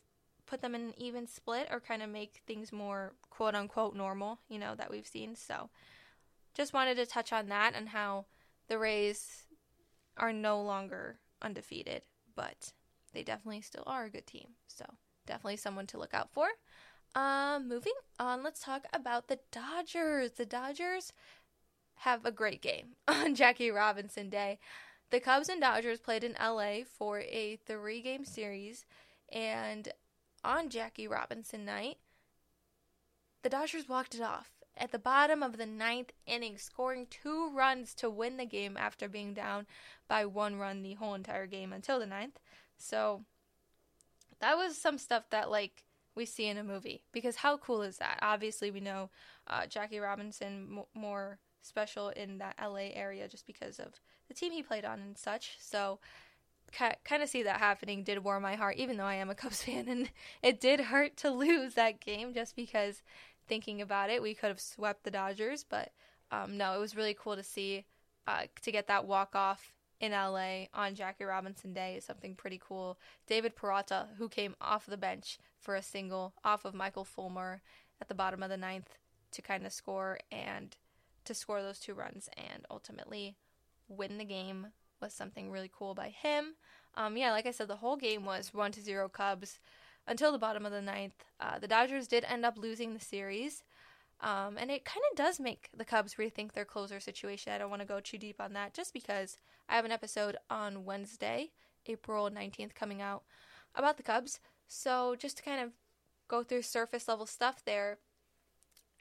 [0.45, 4.39] put them in an even split or kind of make things more quote unquote normal,
[4.49, 5.35] you know, that we've seen.
[5.35, 5.69] So
[6.53, 8.25] just wanted to touch on that and how
[8.67, 9.43] the Rays
[10.21, 12.03] are no longer undefeated,
[12.35, 12.71] but
[13.13, 14.49] they definitely still are a good team.
[14.67, 14.85] So
[15.25, 16.47] definitely someone to look out for.
[17.13, 20.31] Um, moving on, let's talk about the Dodgers.
[20.31, 21.11] The Dodgers
[21.95, 24.59] have a great game on Jackie Robinson Day.
[25.09, 28.85] The Cubs and Dodgers played in LA for a three game series,
[29.29, 29.89] and
[30.41, 31.97] on Jackie Robinson night,
[33.43, 37.93] the Dodgers walked it off at the bottom of the ninth inning, scoring two runs
[37.95, 39.67] to win the game after being down
[40.07, 42.39] by one run the whole entire game until the ninth.
[42.77, 43.23] So
[44.39, 45.83] that was some stuff that like
[46.15, 48.19] we see in a movie because how cool is that?
[48.21, 49.09] Obviously, we know
[49.47, 54.51] uh, Jackie Robinson m- more special in that LA area just because of the team
[54.51, 55.57] he played on and such.
[55.59, 55.99] So
[56.71, 59.63] kind of see that happening did warm my heart, even though I am a Cubs
[59.65, 60.09] fan, and
[60.41, 63.01] it did hurt to lose that game just because
[63.51, 65.91] thinking about it, we could have swept the Dodgers, but
[66.31, 67.83] um, no, it was really cool to see
[68.25, 72.61] uh, to get that walk off in LA on Jackie Robinson Day is something pretty
[72.65, 72.97] cool.
[73.27, 77.61] David Peralta, who came off the bench for a single off of Michael Fulmer
[77.99, 78.97] at the bottom of the ninth
[79.33, 80.77] to kind of score and
[81.25, 83.35] to score those two runs and ultimately
[83.89, 84.67] win the game
[85.01, 86.55] was something really cool by him.
[86.95, 89.59] Um, yeah, like I said, the whole game was one to zero Cubs
[90.07, 91.23] until the bottom of the ninth.
[91.39, 93.63] Uh, the Dodgers did end up losing the series.
[94.21, 97.53] Um, and it kind of does make the Cubs rethink their closer situation.
[97.53, 99.37] I don't want to go too deep on that just because
[99.67, 101.51] I have an episode on Wednesday,
[101.87, 103.23] April 19th, coming out
[103.75, 104.39] about the Cubs.
[104.67, 105.71] So just to kind of
[106.27, 107.97] go through surface level stuff there,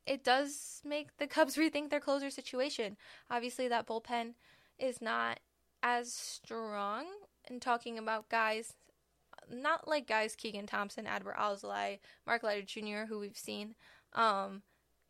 [0.07, 2.97] it does make the Cubs rethink their closer situation.
[3.31, 4.33] Obviously, that bullpen
[4.79, 5.41] is not
[5.83, 7.05] as strong.
[7.47, 8.75] And talking about guys,
[9.51, 13.75] not like guys Keegan Thompson, Adbert Alzolay, Mark Leiter Jr., who we've seen.
[14.15, 14.63] Um,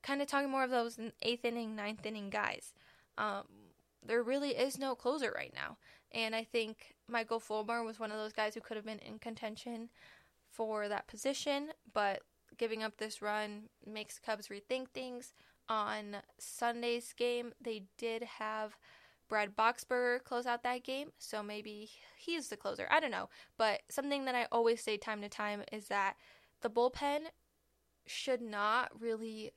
[0.03, 2.73] kind of talking more of those eighth inning, ninth inning guys.
[3.19, 3.45] Um,
[4.05, 5.77] there really is no closer right now.
[6.13, 9.19] And I think Michael Fulmer was one of those guys who could have been in
[9.19, 9.91] contention
[10.51, 12.23] for that position, but
[12.57, 15.35] giving up this run makes Cubs rethink things.
[15.69, 18.77] On Sunday's game, they did have
[19.31, 21.89] Brad Boxberger close out that game, so maybe
[22.19, 22.87] he's the closer.
[22.91, 23.31] I don't know.
[23.57, 26.17] But something that I always say time to time is that
[26.61, 27.21] the bullpen
[28.07, 29.53] should not really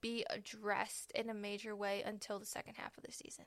[0.00, 3.46] be addressed in a major way until the second half of the season.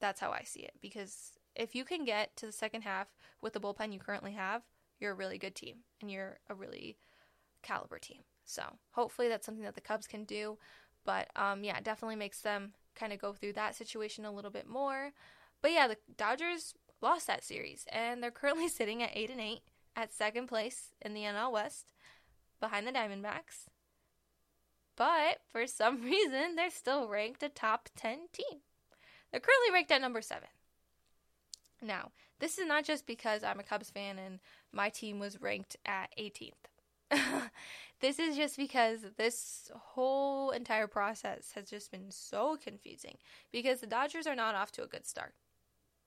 [0.00, 0.72] That's how I see it.
[0.82, 3.06] Because if you can get to the second half
[3.40, 4.62] with the bullpen you currently have,
[4.98, 6.96] you're a really good team and you're a really
[7.62, 8.22] caliber team.
[8.44, 10.58] So hopefully that's something that the Cubs can do.
[11.04, 14.50] But um, yeah, it definitely makes them kind of go through that situation a little
[14.50, 15.12] bit more.
[15.62, 19.62] But yeah, the Dodgers lost that series and they're currently sitting at eight and eight
[19.96, 21.92] at second place in the NL West
[22.60, 23.66] behind the Diamondbacks.
[24.96, 28.60] But for some reason, they're still ranked a top 10 team.
[29.30, 30.46] They're currently ranked at number 7.
[31.82, 32.10] Now,
[32.40, 34.40] this is not just because I'm a Cubs fan and
[34.72, 36.69] my team was ranked at 18th.
[38.00, 43.16] this is just because this whole entire process has just been so confusing
[43.52, 45.34] because the Dodgers are not off to a good start,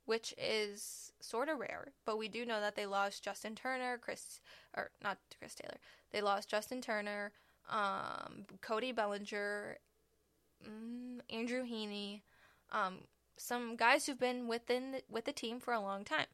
[0.05, 4.41] which is sort of rare, but we do know that they lost Justin Turner, Chris
[4.75, 5.77] or not Chris Taylor.
[6.11, 7.31] They lost Justin Turner,
[7.69, 9.77] um, Cody Bellinger,
[10.65, 12.21] mm, Andrew Heaney,
[12.71, 12.99] um,
[13.37, 16.27] some guys who've been within the, with the team for a long time.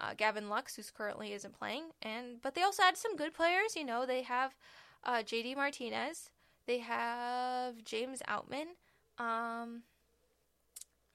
[0.00, 3.76] Uh, Gavin Lux, who's currently isn't playing, and but they also had some good players.
[3.76, 4.56] You know, they have
[5.04, 5.54] uh, J.D.
[5.54, 6.30] Martinez,
[6.66, 8.76] they have James Outman,
[9.18, 9.82] um,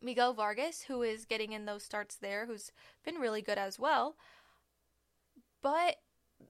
[0.02, 2.71] Miguel Vargas, who is getting in those starts there, who's
[3.04, 4.15] been really good as well.
[5.62, 5.98] But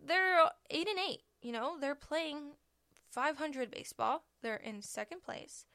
[0.06, 1.22] they're eight and eight.
[1.42, 2.54] You know, they're playing
[3.12, 4.24] 500 baseball.
[4.42, 5.66] They're in second place.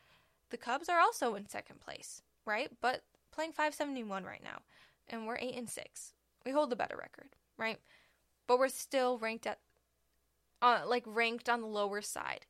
[0.51, 2.71] The Cubs are also in second place, right?
[2.81, 4.63] But playing 571 right now.
[5.09, 6.13] And we're 8 and 6.
[6.45, 7.79] We hold the better record, right?
[8.47, 9.59] But we're still ranked at
[10.63, 12.47] uh, like ranked on the lower side,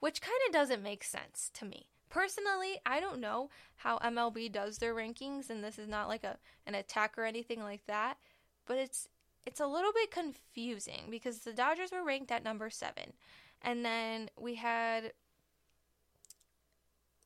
[0.00, 1.86] which kind of doesn't make sense to me.
[2.10, 6.38] Personally, I don't know how MLB does their rankings and this is not like a
[6.66, 8.18] an attack or anything like that,
[8.66, 9.08] but it's
[9.46, 13.12] it's a little bit confusing because the Dodgers were ranked at number 7
[13.60, 15.12] and then we had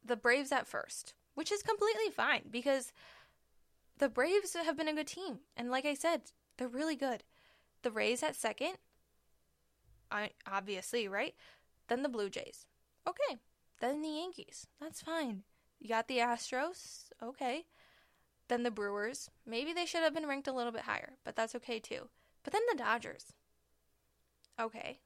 [0.04, 2.92] the Braves at first, which is completely fine because
[3.98, 5.40] the Braves have been a good team.
[5.56, 6.22] And like I said,
[6.56, 7.24] they're really good.
[7.82, 8.74] The Rays at second,
[10.10, 11.34] I, obviously, right?
[11.88, 12.66] Then the Blue Jays.
[13.06, 13.38] Okay.
[13.80, 14.66] Then the Yankees.
[14.80, 15.42] That's fine.
[15.78, 17.10] You got the Astros.
[17.22, 17.66] Okay.
[18.48, 19.30] Then the Brewers.
[19.46, 22.08] Maybe they should have been ranked a little bit higher, but that's okay too.
[22.42, 23.32] But then the Dodgers.
[24.60, 25.00] Okay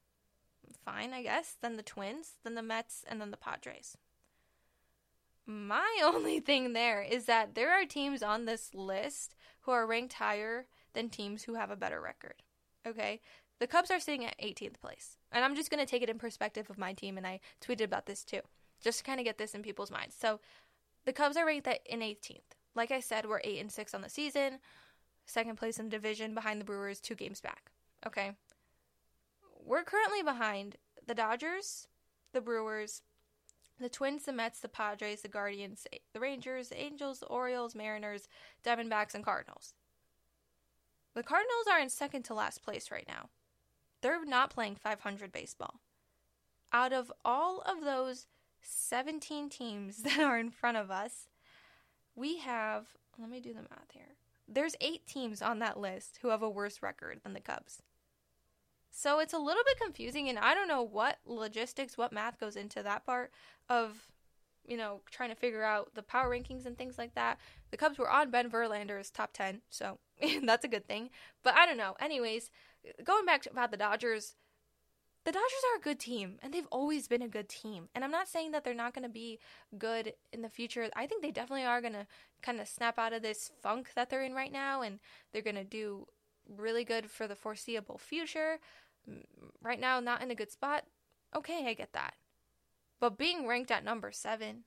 [0.84, 1.56] fine, I guess.
[1.60, 3.96] Then the Twins, then the Mets, and then the Padres.
[5.46, 10.14] My only thing there is that there are teams on this list who are ranked
[10.14, 12.42] higher than teams who have a better record.
[12.86, 13.20] Okay?
[13.58, 15.16] The Cubs are sitting at 18th place.
[15.30, 17.84] And I'm just going to take it in perspective of my team, and I tweeted
[17.84, 18.40] about this too,
[18.82, 20.16] just to kind of get this in people's minds.
[20.18, 20.40] So
[21.04, 22.40] the Cubs are ranked in 18th.
[22.74, 24.58] Like I said, we're 8 and 6 on the season,
[25.26, 27.70] second place in the division behind the Brewers, two games back.
[28.06, 28.32] Okay?
[29.64, 30.76] we're currently behind
[31.06, 31.86] the Dodgers,
[32.32, 33.02] the Brewers,
[33.82, 38.28] the Twins, the Mets, the Padres, the Guardians, the Rangers, the Angels, the Orioles, Mariners,
[38.64, 39.74] Diamondbacks, and Cardinals.
[41.14, 43.28] The Cardinals are in second to last place right now.
[44.00, 45.80] They're not playing 500 baseball.
[46.72, 48.26] Out of all of those
[48.62, 51.28] 17 teams that are in front of us,
[52.14, 52.86] we have,
[53.18, 54.16] let me do the math here.
[54.48, 57.82] there's eight teams on that list who have a worse record than the Cubs.
[58.94, 62.56] So it's a little bit confusing, and I don't know what logistics, what math goes
[62.56, 63.32] into that part
[63.70, 63.96] of,
[64.66, 67.38] you know, trying to figure out the power rankings and things like that.
[67.70, 69.98] The Cubs were on Ben Verlander's top 10, so
[70.44, 71.08] that's a good thing.
[71.42, 71.96] But I don't know.
[72.00, 72.50] Anyways,
[73.02, 74.36] going back to, about the Dodgers,
[75.24, 77.88] the Dodgers are a good team, and they've always been a good team.
[77.94, 79.38] And I'm not saying that they're not going to be
[79.78, 80.90] good in the future.
[80.94, 82.06] I think they definitely are going to
[82.42, 84.98] kind of snap out of this funk that they're in right now, and
[85.32, 86.08] they're going to do
[86.58, 88.58] really good for the foreseeable future
[89.62, 90.84] right now not in a good spot,
[91.34, 92.14] okay, I get that.
[93.00, 94.64] But being ranked at number seven,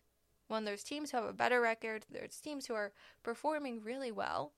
[0.48, 2.92] when there's teams who have a better record, there's teams who are
[3.24, 4.54] performing really well.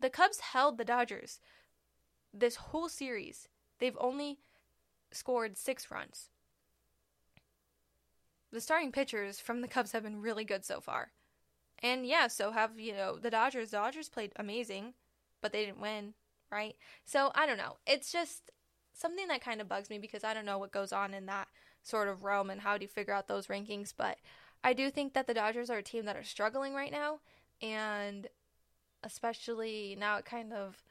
[0.00, 1.40] The Cubs held the Dodgers
[2.34, 3.48] this whole series.
[3.78, 4.38] They've only
[5.12, 6.30] scored six runs.
[8.50, 11.12] The starting pitchers from the Cubs have been really good so far.
[11.82, 13.70] And yeah, so have, you know, the Dodgers.
[13.70, 14.94] The Dodgers played amazing,
[15.40, 16.14] but they didn't win,
[16.52, 16.76] right?
[17.04, 17.78] So I don't know.
[17.86, 18.50] It's just
[18.92, 21.48] something that kind of bugs me because I don't know what goes on in that
[21.82, 23.92] sort of realm and how do you figure out those rankings.
[23.96, 24.18] But
[24.62, 27.20] I do think that the Dodgers are a team that are struggling right now,
[27.60, 28.28] and
[29.02, 30.82] especially now it kind of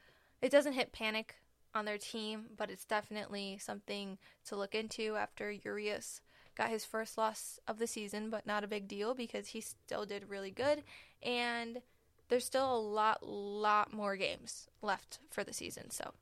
[0.42, 1.36] it doesn't hit panic
[1.74, 6.20] on their team, but it's definitely something to look into after Urias
[6.54, 10.04] got his first loss of the season, but not a big deal because he still
[10.04, 10.82] did really good
[11.22, 11.80] and
[12.28, 15.90] there's still a lot lot more games left for the season.
[15.90, 16.14] So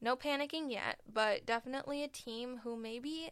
[0.00, 3.30] no panicking yet, but definitely a team who maybe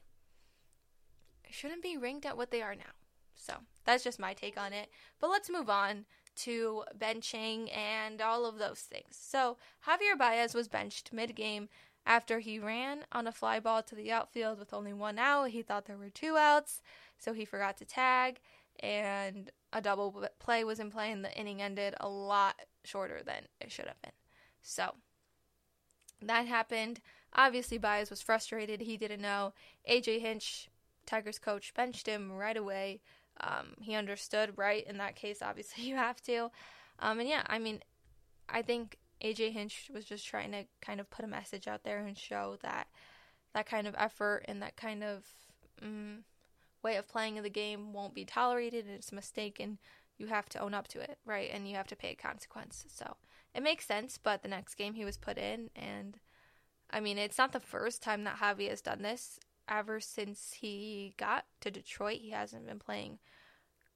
[1.51, 2.95] shouldn't be ranked at what they are now.
[3.35, 4.89] So that's just my take on it.
[5.21, 9.19] But let's move on to benching and all of those things.
[9.21, 11.69] So Javier Baez was benched mid game
[12.07, 15.51] after he ran on a fly ball to the outfield with only one out.
[15.51, 16.83] He thought there were two outs,
[17.19, 18.41] so he forgot to tag,
[18.81, 23.45] and a double play was in play, and the inning ended a lot shorter than
[23.61, 24.13] it should have been.
[24.63, 24.95] So
[26.21, 27.01] that happened.
[27.35, 28.83] Obviously, Baez was frustrated.
[28.83, 29.55] He didn't know.
[29.89, 30.69] AJ Hinch,
[31.07, 33.01] Tigers coach, benched him right away.
[33.41, 34.87] Um, he understood, right?
[34.87, 36.51] In that case, obviously, you have to.
[36.99, 37.81] Um, and yeah, I mean,
[38.49, 41.99] I think AJ Hinch was just trying to kind of put a message out there
[41.99, 42.89] and show that
[43.55, 45.25] that kind of effort and that kind of
[45.83, 46.19] mm,
[46.83, 48.87] way of playing in the game won't be tolerated.
[48.87, 49.79] And it's a mistake, and
[50.19, 51.51] you have to own up to it, right?
[51.53, 52.85] And you have to pay a consequence.
[52.89, 53.17] So
[53.55, 56.19] it makes sense, but the next game he was put in, and
[56.91, 59.39] I mean, it's not the first time that Javi has done this.
[59.69, 63.19] Ever since he got to Detroit, he hasn't been playing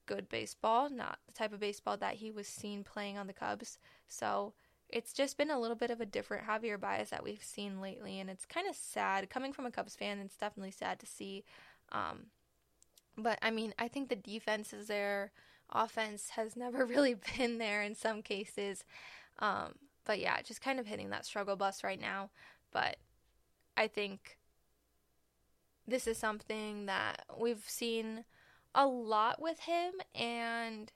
[0.06, 3.78] good baseball, not the type of baseball that he was seen playing on the Cubs.
[4.08, 4.54] So
[4.88, 8.20] it's just been a little bit of a different Javier Baez that we've seen lately,
[8.20, 9.28] and it's kind of sad.
[9.28, 11.44] Coming from a Cubs fan, it's definitely sad to see.
[11.92, 12.26] Um,
[13.16, 15.32] but I mean, I think the defense is there.
[15.70, 18.84] Offense has never really been there in some cases.
[19.38, 19.74] Um,
[20.04, 22.30] but yeah, just kind of hitting that struggle bus right now.
[22.72, 22.96] But
[23.76, 24.38] I think
[25.86, 28.24] this is something that we've seen
[28.74, 30.92] a lot with him, and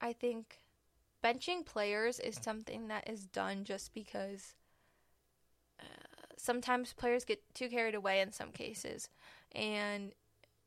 [0.00, 0.60] I think
[1.22, 4.54] benching players is something that is done just because
[5.80, 5.84] uh,
[6.36, 9.08] sometimes players get too carried away in some cases,
[9.52, 10.12] and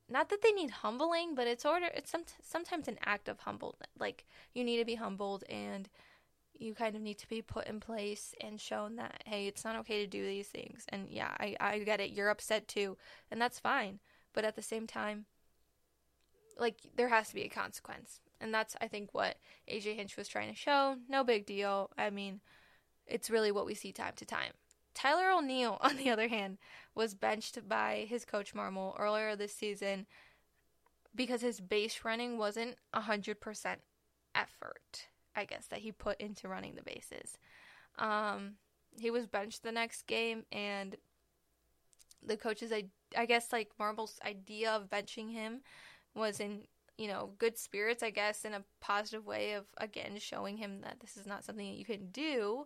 [0.10, 3.76] not that they need humbling, but it's order it's some, sometimes an act of humble
[4.00, 5.90] like you need to be humbled and
[6.60, 9.76] you kind of need to be put in place and shown that hey it's not
[9.76, 10.86] okay to do these things.
[10.90, 12.12] And yeah i, I get it.
[12.12, 12.98] You're upset too
[13.32, 14.00] and that's fine.
[14.34, 15.26] But at the same time
[16.60, 18.22] like there has to be a consequence.
[18.40, 19.38] And that's i think what
[19.72, 20.96] aj hinch was trying to show.
[21.10, 21.92] No big deal.
[21.98, 22.42] I mean
[23.06, 24.54] it's really what we see time to time
[24.98, 26.58] tyler o'neill on the other hand
[26.96, 30.06] was benched by his coach marmol earlier this season
[31.16, 33.76] because his base running wasn't 100%
[34.36, 35.08] effort
[35.38, 37.38] I guess, that he put into running the bases.
[38.00, 38.54] Um,
[39.00, 40.96] he was benched the next game, and
[42.26, 45.62] the coaches, I, I guess, like Marmol's idea of benching him
[46.16, 46.64] was in,
[46.98, 51.00] you know, good spirits, I guess, in a positive way of, again, showing him that
[51.00, 52.66] this is not something that you can do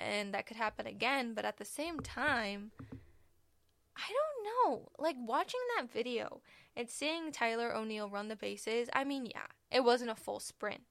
[0.00, 1.34] and that could happen again.
[1.34, 2.72] But at the same time,
[3.96, 4.90] I don't know.
[4.98, 6.40] Like watching that video
[6.76, 10.82] and seeing Tyler O'Neill run the bases, I mean, yeah, it wasn't a full sprint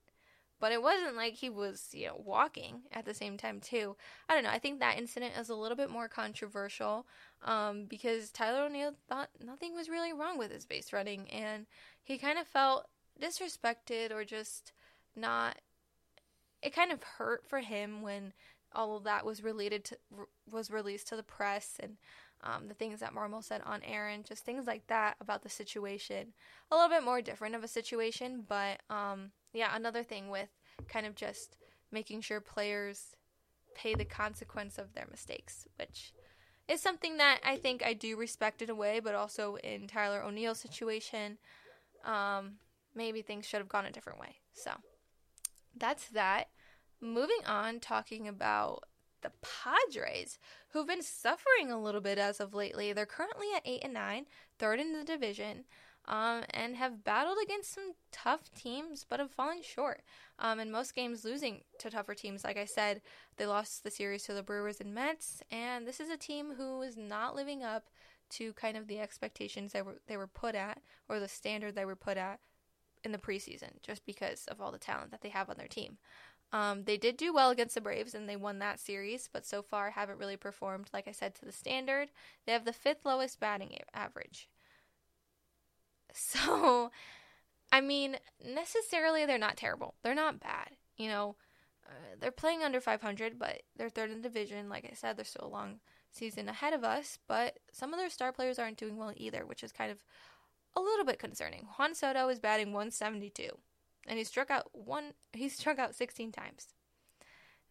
[0.60, 3.96] but it wasn't like he was, you know, walking at the same time too.
[4.28, 4.50] I don't know.
[4.50, 7.08] I think that incident is a little bit more controversial
[7.44, 11.66] um, because Tyler O'Neill thought nothing was really wrong with his base running, and
[12.04, 12.88] he kind of felt
[13.22, 14.74] disrespected or just
[15.16, 15.58] not.
[16.62, 18.34] It kind of hurt for him when
[18.74, 19.98] all of that was related to
[20.52, 21.98] was released to the press and
[22.44, 25.50] um, the things that Marmol said on air and just things like that about the
[25.50, 26.34] situation.
[26.72, 30.50] A little bit more different of a situation, but um, yeah, another thing with
[30.88, 31.58] kind of just
[31.92, 33.16] making sure players
[33.76, 36.14] pay the consequence of their mistakes, which
[36.68, 40.24] is something that I think I do respect in a way, but also in Tyler
[40.24, 41.38] O'Neill's situation,
[42.06, 42.54] um,
[42.96, 44.36] maybe things should have gone a different way.
[44.54, 44.72] So
[45.76, 46.50] that's that.
[47.02, 48.84] Moving on, talking about
[49.22, 50.38] the Padres,
[50.70, 52.94] who've been suffering a little bit as of lately.
[52.94, 54.26] They're currently at eight and nine,
[54.58, 55.66] third in the division
[56.10, 60.02] um, and have battled against some tough teams, but have fallen short.
[60.40, 62.44] Um, in most games, losing to tougher teams.
[62.44, 63.02] Like I said,
[63.38, 66.82] they lost the series to the Brewers and Mets, and this is a team who
[66.82, 67.90] is not living up
[68.32, 71.86] to kind of the expectations they were they were put at, or the standard they
[71.86, 72.40] were put at
[73.04, 75.98] in the preseason, just because of all the talent that they have on their team.
[76.52, 79.62] Um, they did do well against the Braves and they won that series, but so
[79.62, 82.10] far haven't really performed, like I said, to the standard.
[82.46, 84.50] They have the fifth lowest batting average.
[86.12, 86.90] So,
[87.72, 89.94] I mean, necessarily they're not terrible.
[90.02, 90.70] They're not bad.
[90.98, 91.36] You know,
[91.86, 94.70] uh, they're playing under 500, but they're third in the division.
[94.70, 95.80] Like I said, they're still a long
[96.12, 99.64] season ahead of us, but some of their star players aren't doing well either, which
[99.64, 100.04] is kind of
[100.76, 101.68] a little bit concerning.
[101.78, 103.50] Juan Soto is batting 172,
[104.10, 105.14] and he struck out one.
[105.32, 106.68] He struck out 16 times.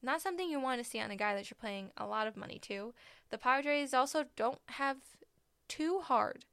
[0.01, 2.37] Not something you want to see on a guy that you're paying a lot of
[2.37, 2.95] money to.
[3.31, 4.99] The Padres also don't have
[5.67, 6.45] too hard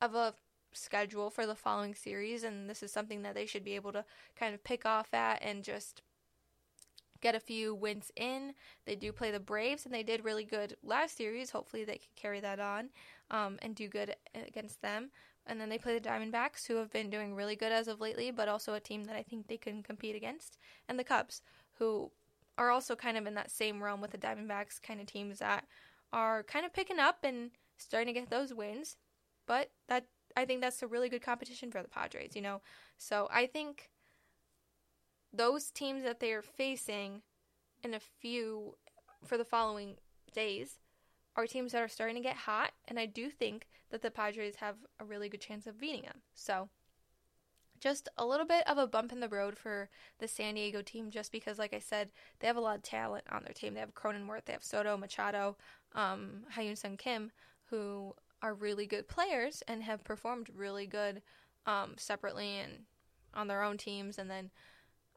[0.00, 0.34] of a
[0.74, 4.04] schedule for the following series, and this is something that they should be able to
[4.36, 6.02] kind of pick off at and just
[7.22, 8.52] get a few wins in.
[8.84, 11.50] They do play the Braves, and they did really good last series.
[11.50, 12.90] Hopefully, they can carry that on
[13.30, 15.10] um, and do good against them.
[15.46, 18.30] And then they play the Diamondbacks, who have been doing really good as of lately,
[18.30, 20.56] but also a team that I think they can compete against.
[20.88, 21.42] And the Cubs,
[21.78, 22.10] who
[22.58, 25.64] are also kind of in that same realm with the Diamondbacks, kind of teams that
[26.12, 28.96] are kind of picking up and starting to get those wins.
[29.46, 32.60] But that I think that's a really good competition for the Padres, you know.
[32.98, 33.90] So I think
[35.32, 37.22] those teams that they are facing
[37.82, 38.76] in a few
[39.24, 39.96] for the following
[40.32, 40.78] days
[41.36, 44.56] are teams that are starting to get hot, and I do think that the Padres
[44.56, 46.22] have a really good chance of beating them.
[46.34, 46.68] So
[47.80, 51.10] just a little bit of a bump in the road for the San Diego team,
[51.10, 53.74] just because, like I said, they have a lot of talent on their team.
[53.74, 55.56] They have Cronenworth, they have Soto, Machado,
[55.94, 57.32] um, Ha-Seong Kim,
[57.66, 61.22] who are really good players and have performed really good
[61.66, 62.84] um, separately and
[63.34, 64.50] on their own teams, and then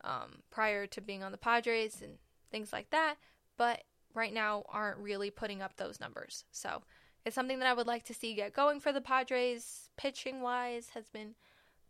[0.04, 2.18] um, prior to being on the Padres and
[2.52, 3.16] things like that.
[3.58, 3.84] But
[4.16, 6.44] right now, aren't really putting up those numbers.
[6.52, 6.82] So
[7.26, 9.90] it's something that I would like to see get going for the Padres.
[9.98, 11.36] Pitching wise, has been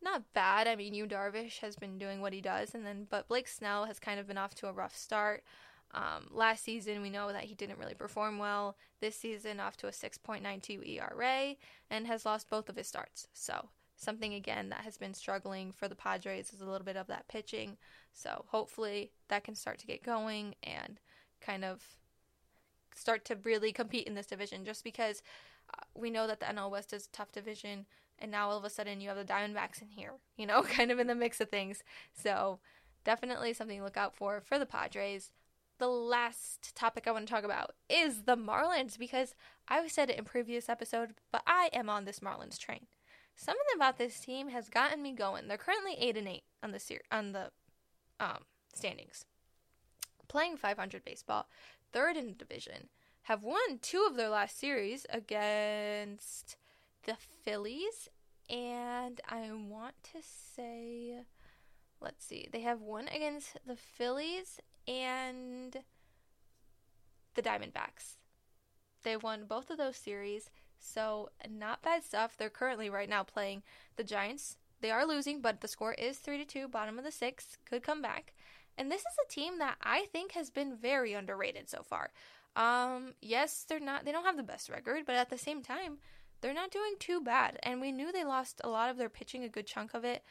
[0.01, 0.67] not bad.
[0.67, 3.86] I mean, Yu Darvish has been doing what he does, and then but Blake Snell
[3.86, 5.43] has kind of been off to a rough start.
[5.93, 8.78] Um, last season, we know that he didn't really perform well.
[8.99, 11.55] This season, off to a 6.92 ERA
[11.89, 13.28] and has lost both of his starts.
[13.34, 17.07] So, something again that has been struggling for the Padres is a little bit of
[17.07, 17.78] that pitching.
[18.13, 20.99] So, hopefully, that can start to get going and
[21.39, 21.82] kind of
[22.95, 25.21] start to really compete in this division just because
[25.73, 27.85] uh, we know that the NL West is a tough division.
[28.17, 30.91] And now all of a sudden, you have the Diamondbacks in here, you know, kind
[30.91, 31.83] of in the mix of things.
[32.13, 32.59] So,
[33.03, 35.31] definitely something to look out for for the Padres
[35.77, 39.35] the last topic I want to talk about is the Marlins because
[39.67, 42.87] I've said it in previous episode, but I am on this Marlins train.
[43.35, 45.47] Something about this team has gotten me going.
[45.47, 47.51] They're currently eight and eight on the ser- on the
[48.19, 49.25] um, standings,
[50.28, 51.47] playing 500 baseball,
[51.91, 52.89] third in the division.
[53.23, 56.57] Have won two of their last series against
[57.05, 58.09] the Phillies,
[58.49, 61.21] and I want to say,
[61.99, 65.78] let's see, they have one against the Phillies and
[67.34, 68.17] the Diamondbacks.
[69.03, 70.49] They won both of those series,
[70.80, 72.36] so not bad stuff.
[72.38, 73.63] They're currently right now playing
[73.95, 74.57] the Giants.
[74.82, 77.57] They are losing, but the score is 3 to 2, bottom of the 6th.
[77.65, 78.34] Could come back.
[78.78, 82.11] And this is a team that I think has been very underrated so far.
[82.55, 85.97] Um, yes, they're not they don't have the best record, but at the same time,
[86.41, 87.59] they're not doing too bad.
[87.63, 90.23] And we knew they lost a lot of their pitching, a good chunk of it.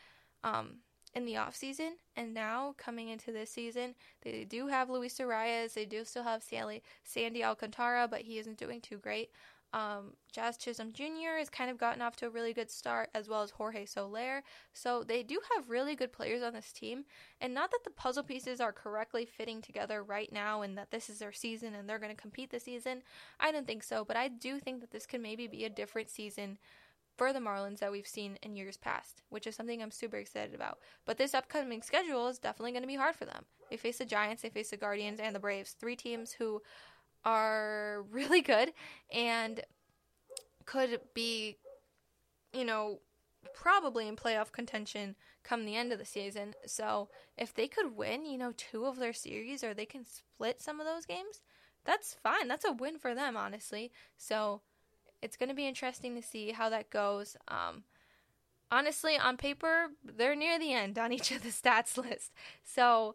[0.42, 0.78] Um,
[1.14, 5.74] in the off season, and now coming into this season, they do have Luis Arraez.
[5.74, 9.30] They do still have Sandy Alcantara, but he isn't doing too great.
[9.74, 11.36] Um, Jazz Chisholm Jr.
[11.38, 14.44] has kind of gotten off to a really good start, as well as Jorge Soler.
[14.72, 17.04] So they do have really good players on this team.
[17.40, 21.10] And not that the puzzle pieces are correctly fitting together right now and that this
[21.10, 23.02] is their season and they're going to compete this season.
[23.40, 26.08] I don't think so, but I do think that this could maybe be a different
[26.08, 26.58] season
[27.16, 30.54] for the Marlins that we've seen in years past, which is something I'm super excited
[30.54, 30.78] about.
[31.04, 33.44] But this upcoming schedule is definitely going to be hard for them.
[33.70, 36.62] They face the Giants, they face the Guardians, and the Braves, three teams who
[37.24, 38.72] are really good
[39.12, 39.60] and
[40.66, 41.58] could be,
[42.52, 43.00] you know,
[43.54, 46.54] probably in playoff contention come the end of the season.
[46.66, 50.62] So if they could win, you know, two of their series or they can split
[50.62, 51.42] some of those games,
[51.84, 52.48] that's fine.
[52.48, 53.92] That's a win for them, honestly.
[54.16, 54.62] So
[55.22, 57.36] it's going to be interesting to see how that goes.
[57.46, 57.84] Um,
[58.70, 62.32] honestly, on paper, they're near the end on each of the stats list.
[62.62, 63.14] So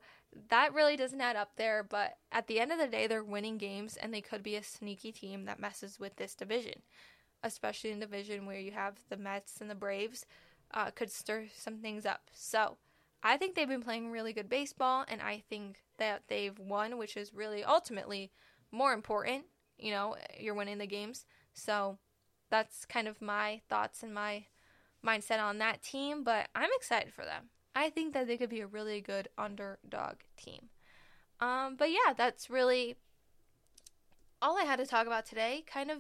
[0.50, 1.84] that really doesn't add up there.
[1.84, 4.64] But at the end of the day, they're winning games and they could be a
[4.64, 6.82] sneaky team that messes with this division
[7.44, 10.26] especially in division where you have the Mets and the Braves,
[10.74, 12.30] uh, could stir some things up.
[12.34, 12.78] So
[13.24, 17.18] I think they've been playing really good baseball, and I think that they've won, which
[17.18, 18.32] is really ultimately
[18.72, 19.46] more important.
[19.78, 21.26] You know, you're winning the games.
[21.54, 21.98] So
[22.50, 24.46] that's kind of my thoughts and my
[25.06, 27.50] mindset on that team, but I'm excited for them.
[27.80, 30.68] I think that they could be a really good underdog team.
[31.40, 32.98] Um, but yeah, that's really
[34.42, 35.64] all I had to talk about today.
[35.66, 36.00] Kind of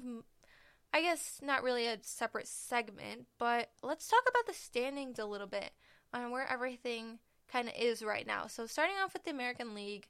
[0.93, 5.47] I guess not really a separate segment, but let's talk about the standings a little
[5.47, 5.71] bit
[6.13, 7.19] on where everything
[7.49, 8.47] kind of is right now.
[8.47, 10.09] So, starting off with the American League,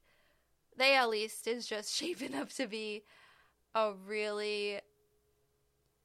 [0.75, 3.03] they at least is just shaping up to be
[3.75, 4.79] a really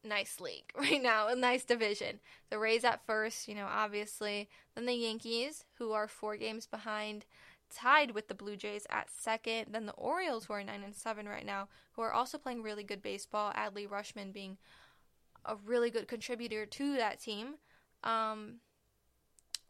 [0.05, 2.21] nice league right now, a nice division.
[2.51, 7.27] The Rays at first, you know, obviously, then the Yankees, who are four games behind
[7.75, 9.67] tied with the Blue Jays at second.
[9.71, 12.85] Then the Orioles, who are nine and seven right now, who are also playing really
[12.85, 13.53] good baseball.
[13.53, 14.59] Adley Rutschman being
[15.45, 17.55] a really good contributor to that team.
[18.03, 18.57] Um,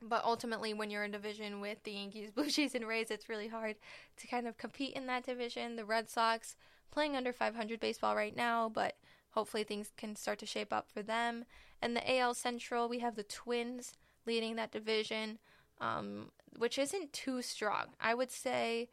[0.02, 3.48] but ultimately, when you're in division with the Yankees, Blue Jays, and Rays, it's really
[3.48, 3.76] hard
[4.18, 5.76] to kind of compete in that division.
[5.76, 6.56] The Red Sox
[6.90, 8.96] playing under 500 baseball right now, but
[9.34, 11.44] hopefully things can start to shape up for them.
[11.82, 13.92] And the AL Central, we have the Twins
[14.26, 15.38] leading that division
[15.80, 17.86] um, which isn't too strong.
[18.00, 18.88] I would say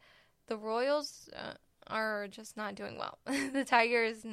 [0.46, 1.54] the Royals uh,
[1.86, 3.18] are just not doing well.
[3.52, 4.24] the Tigers,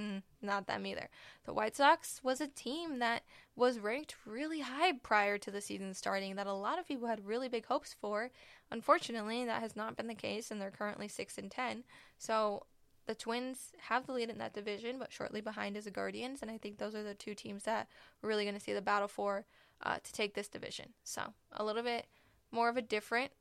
[0.41, 1.10] not them either.
[1.45, 3.24] The White Sox was a team that
[3.55, 7.26] was ranked really high prior to the season starting, that a lot of people had
[7.26, 8.32] really big hopes for.
[8.72, 11.84] Unfortunately, that has not been the case, and they're currently six and ten.
[12.18, 12.66] So
[13.10, 16.51] the Twins have the lead in that division, but shortly behind is the Guardians, and
[16.51, 17.88] I think those are the two teams that
[18.22, 19.47] we're really going to see the battle for
[19.82, 20.89] uh, to take this division.
[21.03, 22.05] So a little bit
[22.51, 23.32] more of a different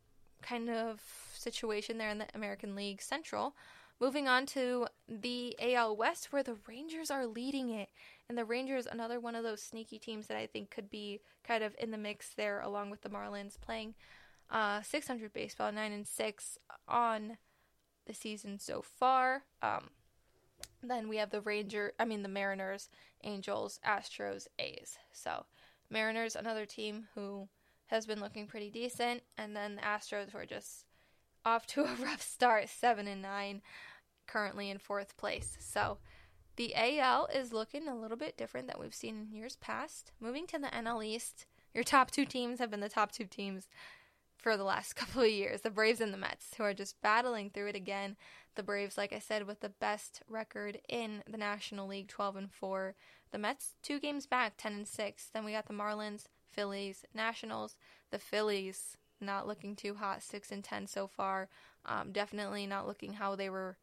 [0.41, 1.03] kind of
[1.35, 3.55] situation there in the American League Central.
[4.01, 7.91] Moving on to the AL West, where the Rangers are leading it.
[8.27, 11.63] And the Rangers, another one of those sneaky teams that I think could be kind
[11.63, 13.97] of in the mix there, along with the Marlins, playing
[14.51, 16.59] uh, 600 baseball, 9 and 6
[16.89, 17.37] on
[18.09, 19.45] the season so far.
[19.63, 19.91] Um,
[20.83, 22.89] then we have the Ranger, I mean, the Mariners,
[23.23, 24.99] Angels, Astros, A's.
[25.13, 25.45] So,
[25.91, 27.49] Mariners, another team who
[27.87, 30.85] has been looking pretty decent, and then the Astros were just
[31.45, 33.63] off to a rough start, seven and nine,
[34.27, 35.57] currently in fourth place.
[35.61, 35.99] So
[36.57, 40.13] the AL is looking a little bit different than we've seen in years past.
[40.21, 43.69] Moving to the NL East, your top two teams have been the top two teams
[44.49, 47.51] for the last couple of years the Braves and the Mets, who are just battling
[47.51, 48.17] through it again.
[48.55, 52.51] The Braves, like I said, with the best record in the National League, 12 and
[52.51, 52.95] 4.
[53.31, 55.31] The Mets, two games back, 10 and 6.
[55.33, 57.77] Then we got the Marlins, Phillies, Nationals.
[58.11, 61.49] The Phillies not looking too hot, six and ten so far.
[61.85, 63.77] Um, definitely not looking how they were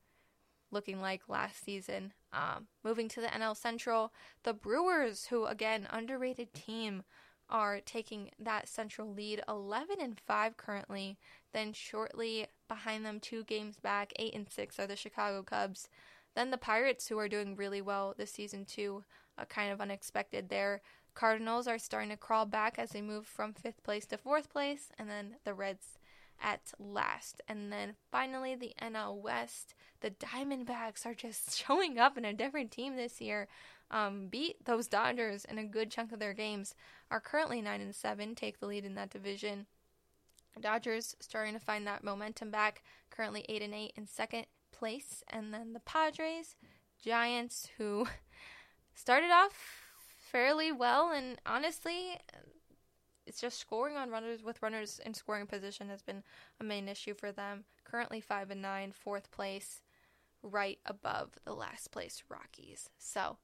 [0.72, 2.14] looking like last season.
[2.34, 4.12] Um, moving to the NL Central,
[4.44, 7.04] the Brewers, who again underrated team,
[7.50, 11.18] are taking that central lead, 11 and 5 currently.
[11.54, 15.90] Then shortly behind them, two games back, 8 and 6 are the Chicago Cubs.
[16.36, 19.04] Then the Pirates, who are doing really well this season too,
[19.38, 20.82] uh, kind of unexpected there.
[21.14, 24.90] Cardinals are starting to crawl back as they move from fifth place to fourth place,
[25.00, 25.98] and then the Reds
[26.42, 27.42] at last.
[27.48, 29.74] And then finally, the NL West.
[30.02, 33.48] The Diamondbacks are just showing up in a different team this year.
[33.92, 36.76] Um, beat those Dodgers in a good chunk of their games.
[37.12, 39.68] Are currently nine and seven, take the lead in that division.
[40.60, 42.84] Dodgers starting to find that momentum back.
[43.10, 46.56] Currently eight and eight in second place, and then the Padres,
[47.04, 48.08] Giants, who
[48.96, 49.54] started off
[50.32, 52.20] fairly well, and honestly,
[53.26, 56.24] it's just scoring on runners with runners in scoring position has been
[56.60, 57.66] a main issue for them.
[57.84, 59.82] Currently five and nine, fourth place,
[60.44, 62.90] right above the last place Rockies.
[62.98, 63.38] So,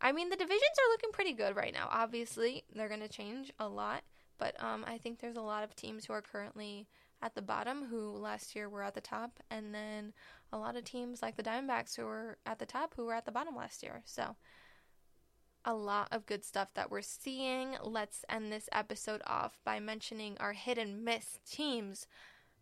[0.00, 1.88] I mean, the divisions are looking pretty good right now.
[1.90, 4.02] Obviously, they're going to change a lot,
[4.38, 6.86] but um, I think there's a lot of teams who are currently
[7.22, 10.12] at the bottom who last year were at the top, and then
[10.52, 13.24] a lot of teams like the Diamondbacks who were at the top who were at
[13.24, 14.02] the bottom last year.
[14.04, 14.36] So,
[15.64, 17.76] a lot of good stuff that we're seeing.
[17.82, 22.06] Let's end this episode off by mentioning our hit and miss teams.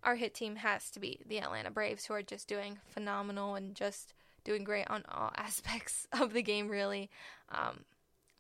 [0.03, 3.75] Our hit team has to be the Atlanta Braves, who are just doing phenomenal and
[3.75, 4.15] just
[4.45, 7.11] doing great on all aspects of the game, really.
[7.51, 7.81] Um,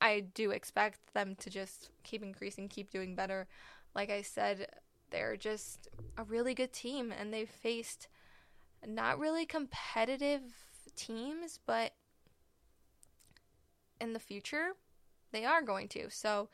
[0.00, 3.46] I do expect them to just keep increasing, keep doing better.
[3.94, 4.66] Like I said,
[5.10, 5.88] they're just
[6.18, 8.08] a really good team, and they've faced
[8.86, 10.42] not really competitive
[10.96, 11.92] teams, but
[14.00, 14.72] in the future,
[15.32, 16.10] they are going to.
[16.10, 16.48] So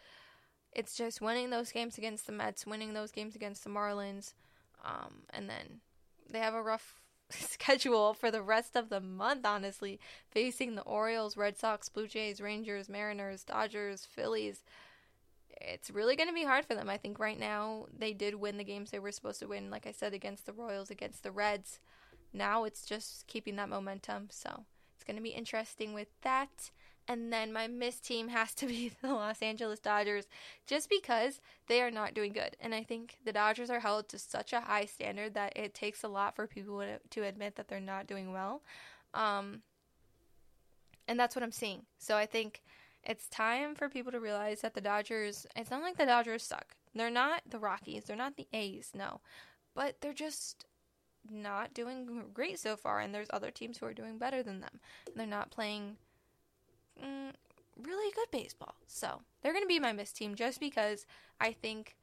[0.73, 4.35] it's just winning those games against the Mets, winning those games against the Marlins,
[4.85, 5.81] um, and then
[6.31, 7.00] they have a rough
[7.39, 9.99] schedule for the rest of the month, honestly,
[10.31, 14.63] facing the Orioles, Red Sox, Blue Jays, Rangers, Mariners, Dodgers, Phillies.
[15.61, 16.89] It's really going to be hard for them.
[16.89, 19.87] I think right now they did win the games they were supposed to win, like
[19.87, 21.81] I said, against the Royals, against the Reds.
[22.33, 24.29] Now it's just keeping that momentum.
[24.31, 24.65] So
[24.95, 26.71] it's going to be interesting with that.
[27.11, 30.29] And then my miss team has to be the Los Angeles Dodgers
[30.69, 32.57] just because they are not doing good.
[32.61, 36.05] And I think the Dodgers are held to such a high standard that it takes
[36.05, 38.63] a lot for people to, admit that they're not doing well.
[39.13, 39.63] Um,
[41.09, 41.83] and that's what I'm seeing.
[41.99, 42.63] So I think
[43.03, 46.77] it's time for people to realize that the Dodgers, it's not like the Dodgers suck.
[46.95, 49.21] They're not the Rockies, they're not the A's, no.
[49.75, 50.65] But they're just
[51.29, 53.01] not doing great so far.
[53.01, 54.79] And there's other teams who are doing better than them.
[55.17, 55.97] They're not playing
[57.03, 57.33] mm,
[57.83, 58.75] really good baseball.
[58.87, 61.07] So they're going to be my miss team just because
[61.41, 61.97] I think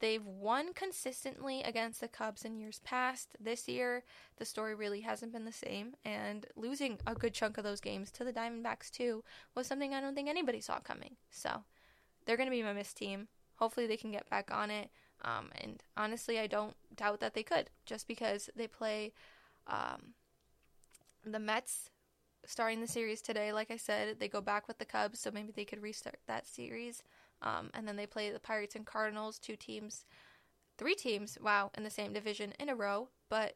[0.00, 3.28] they've won consistently against the Cubs in years past.
[3.40, 4.04] This year,
[4.36, 8.10] the story really hasn't been the same, and losing a good chunk of those games
[8.12, 9.24] to the Diamondbacks, too,
[9.54, 11.16] was something I don't think anybody saw coming.
[11.30, 11.62] So
[12.26, 13.28] they're going to be my miss team.
[13.56, 14.90] Hopefully, they can get back on it.
[15.22, 19.12] Um, and honestly, I don't doubt that they could, just because they play
[19.66, 20.14] um,
[21.24, 21.90] the Mets
[22.46, 23.52] starting the series today.
[23.52, 26.46] Like I said, they go back with the Cubs, so maybe they could restart that
[26.46, 27.02] series.
[27.42, 30.04] Um, and then they play the Pirates and Cardinals, two teams,
[30.78, 33.08] three teams, wow, in the same division in a row.
[33.28, 33.54] But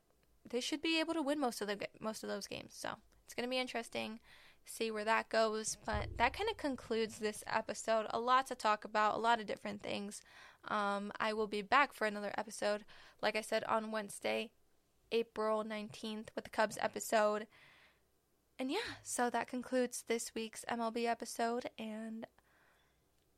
[0.49, 2.75] they should be able to win most of the most of those games.
[2.75, 2.91] So
[3.25, 4.21] it's going to be interesting,
[4.65, 5.77] see where that goes.
[5.85, 8.07] But that kind of concludes this episode.
[8.11, 10.21] A lot to talk about, a lot of different things.
[10.69, 12.85] Um, I will be back for another episode,
[13.23, 14.51] like I said, on Wednesday,
[15.13, 17.47] April 19th, with the Cubs episode
[18.59, 21.71] and yeah, so that concludes this week's MLB episode.
[21.79, 22.27] And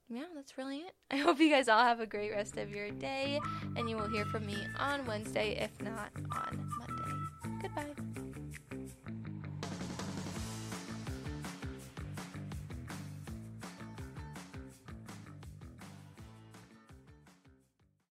[0.08, 0.94] yeah, that's really it.
[1.10, 3.40] I hope you guys all have a great rest of your day.
[3.76, 7.60] And you will hear from me on Wednesday, if not on Monday.
[7.62, 8.09] Goodbye.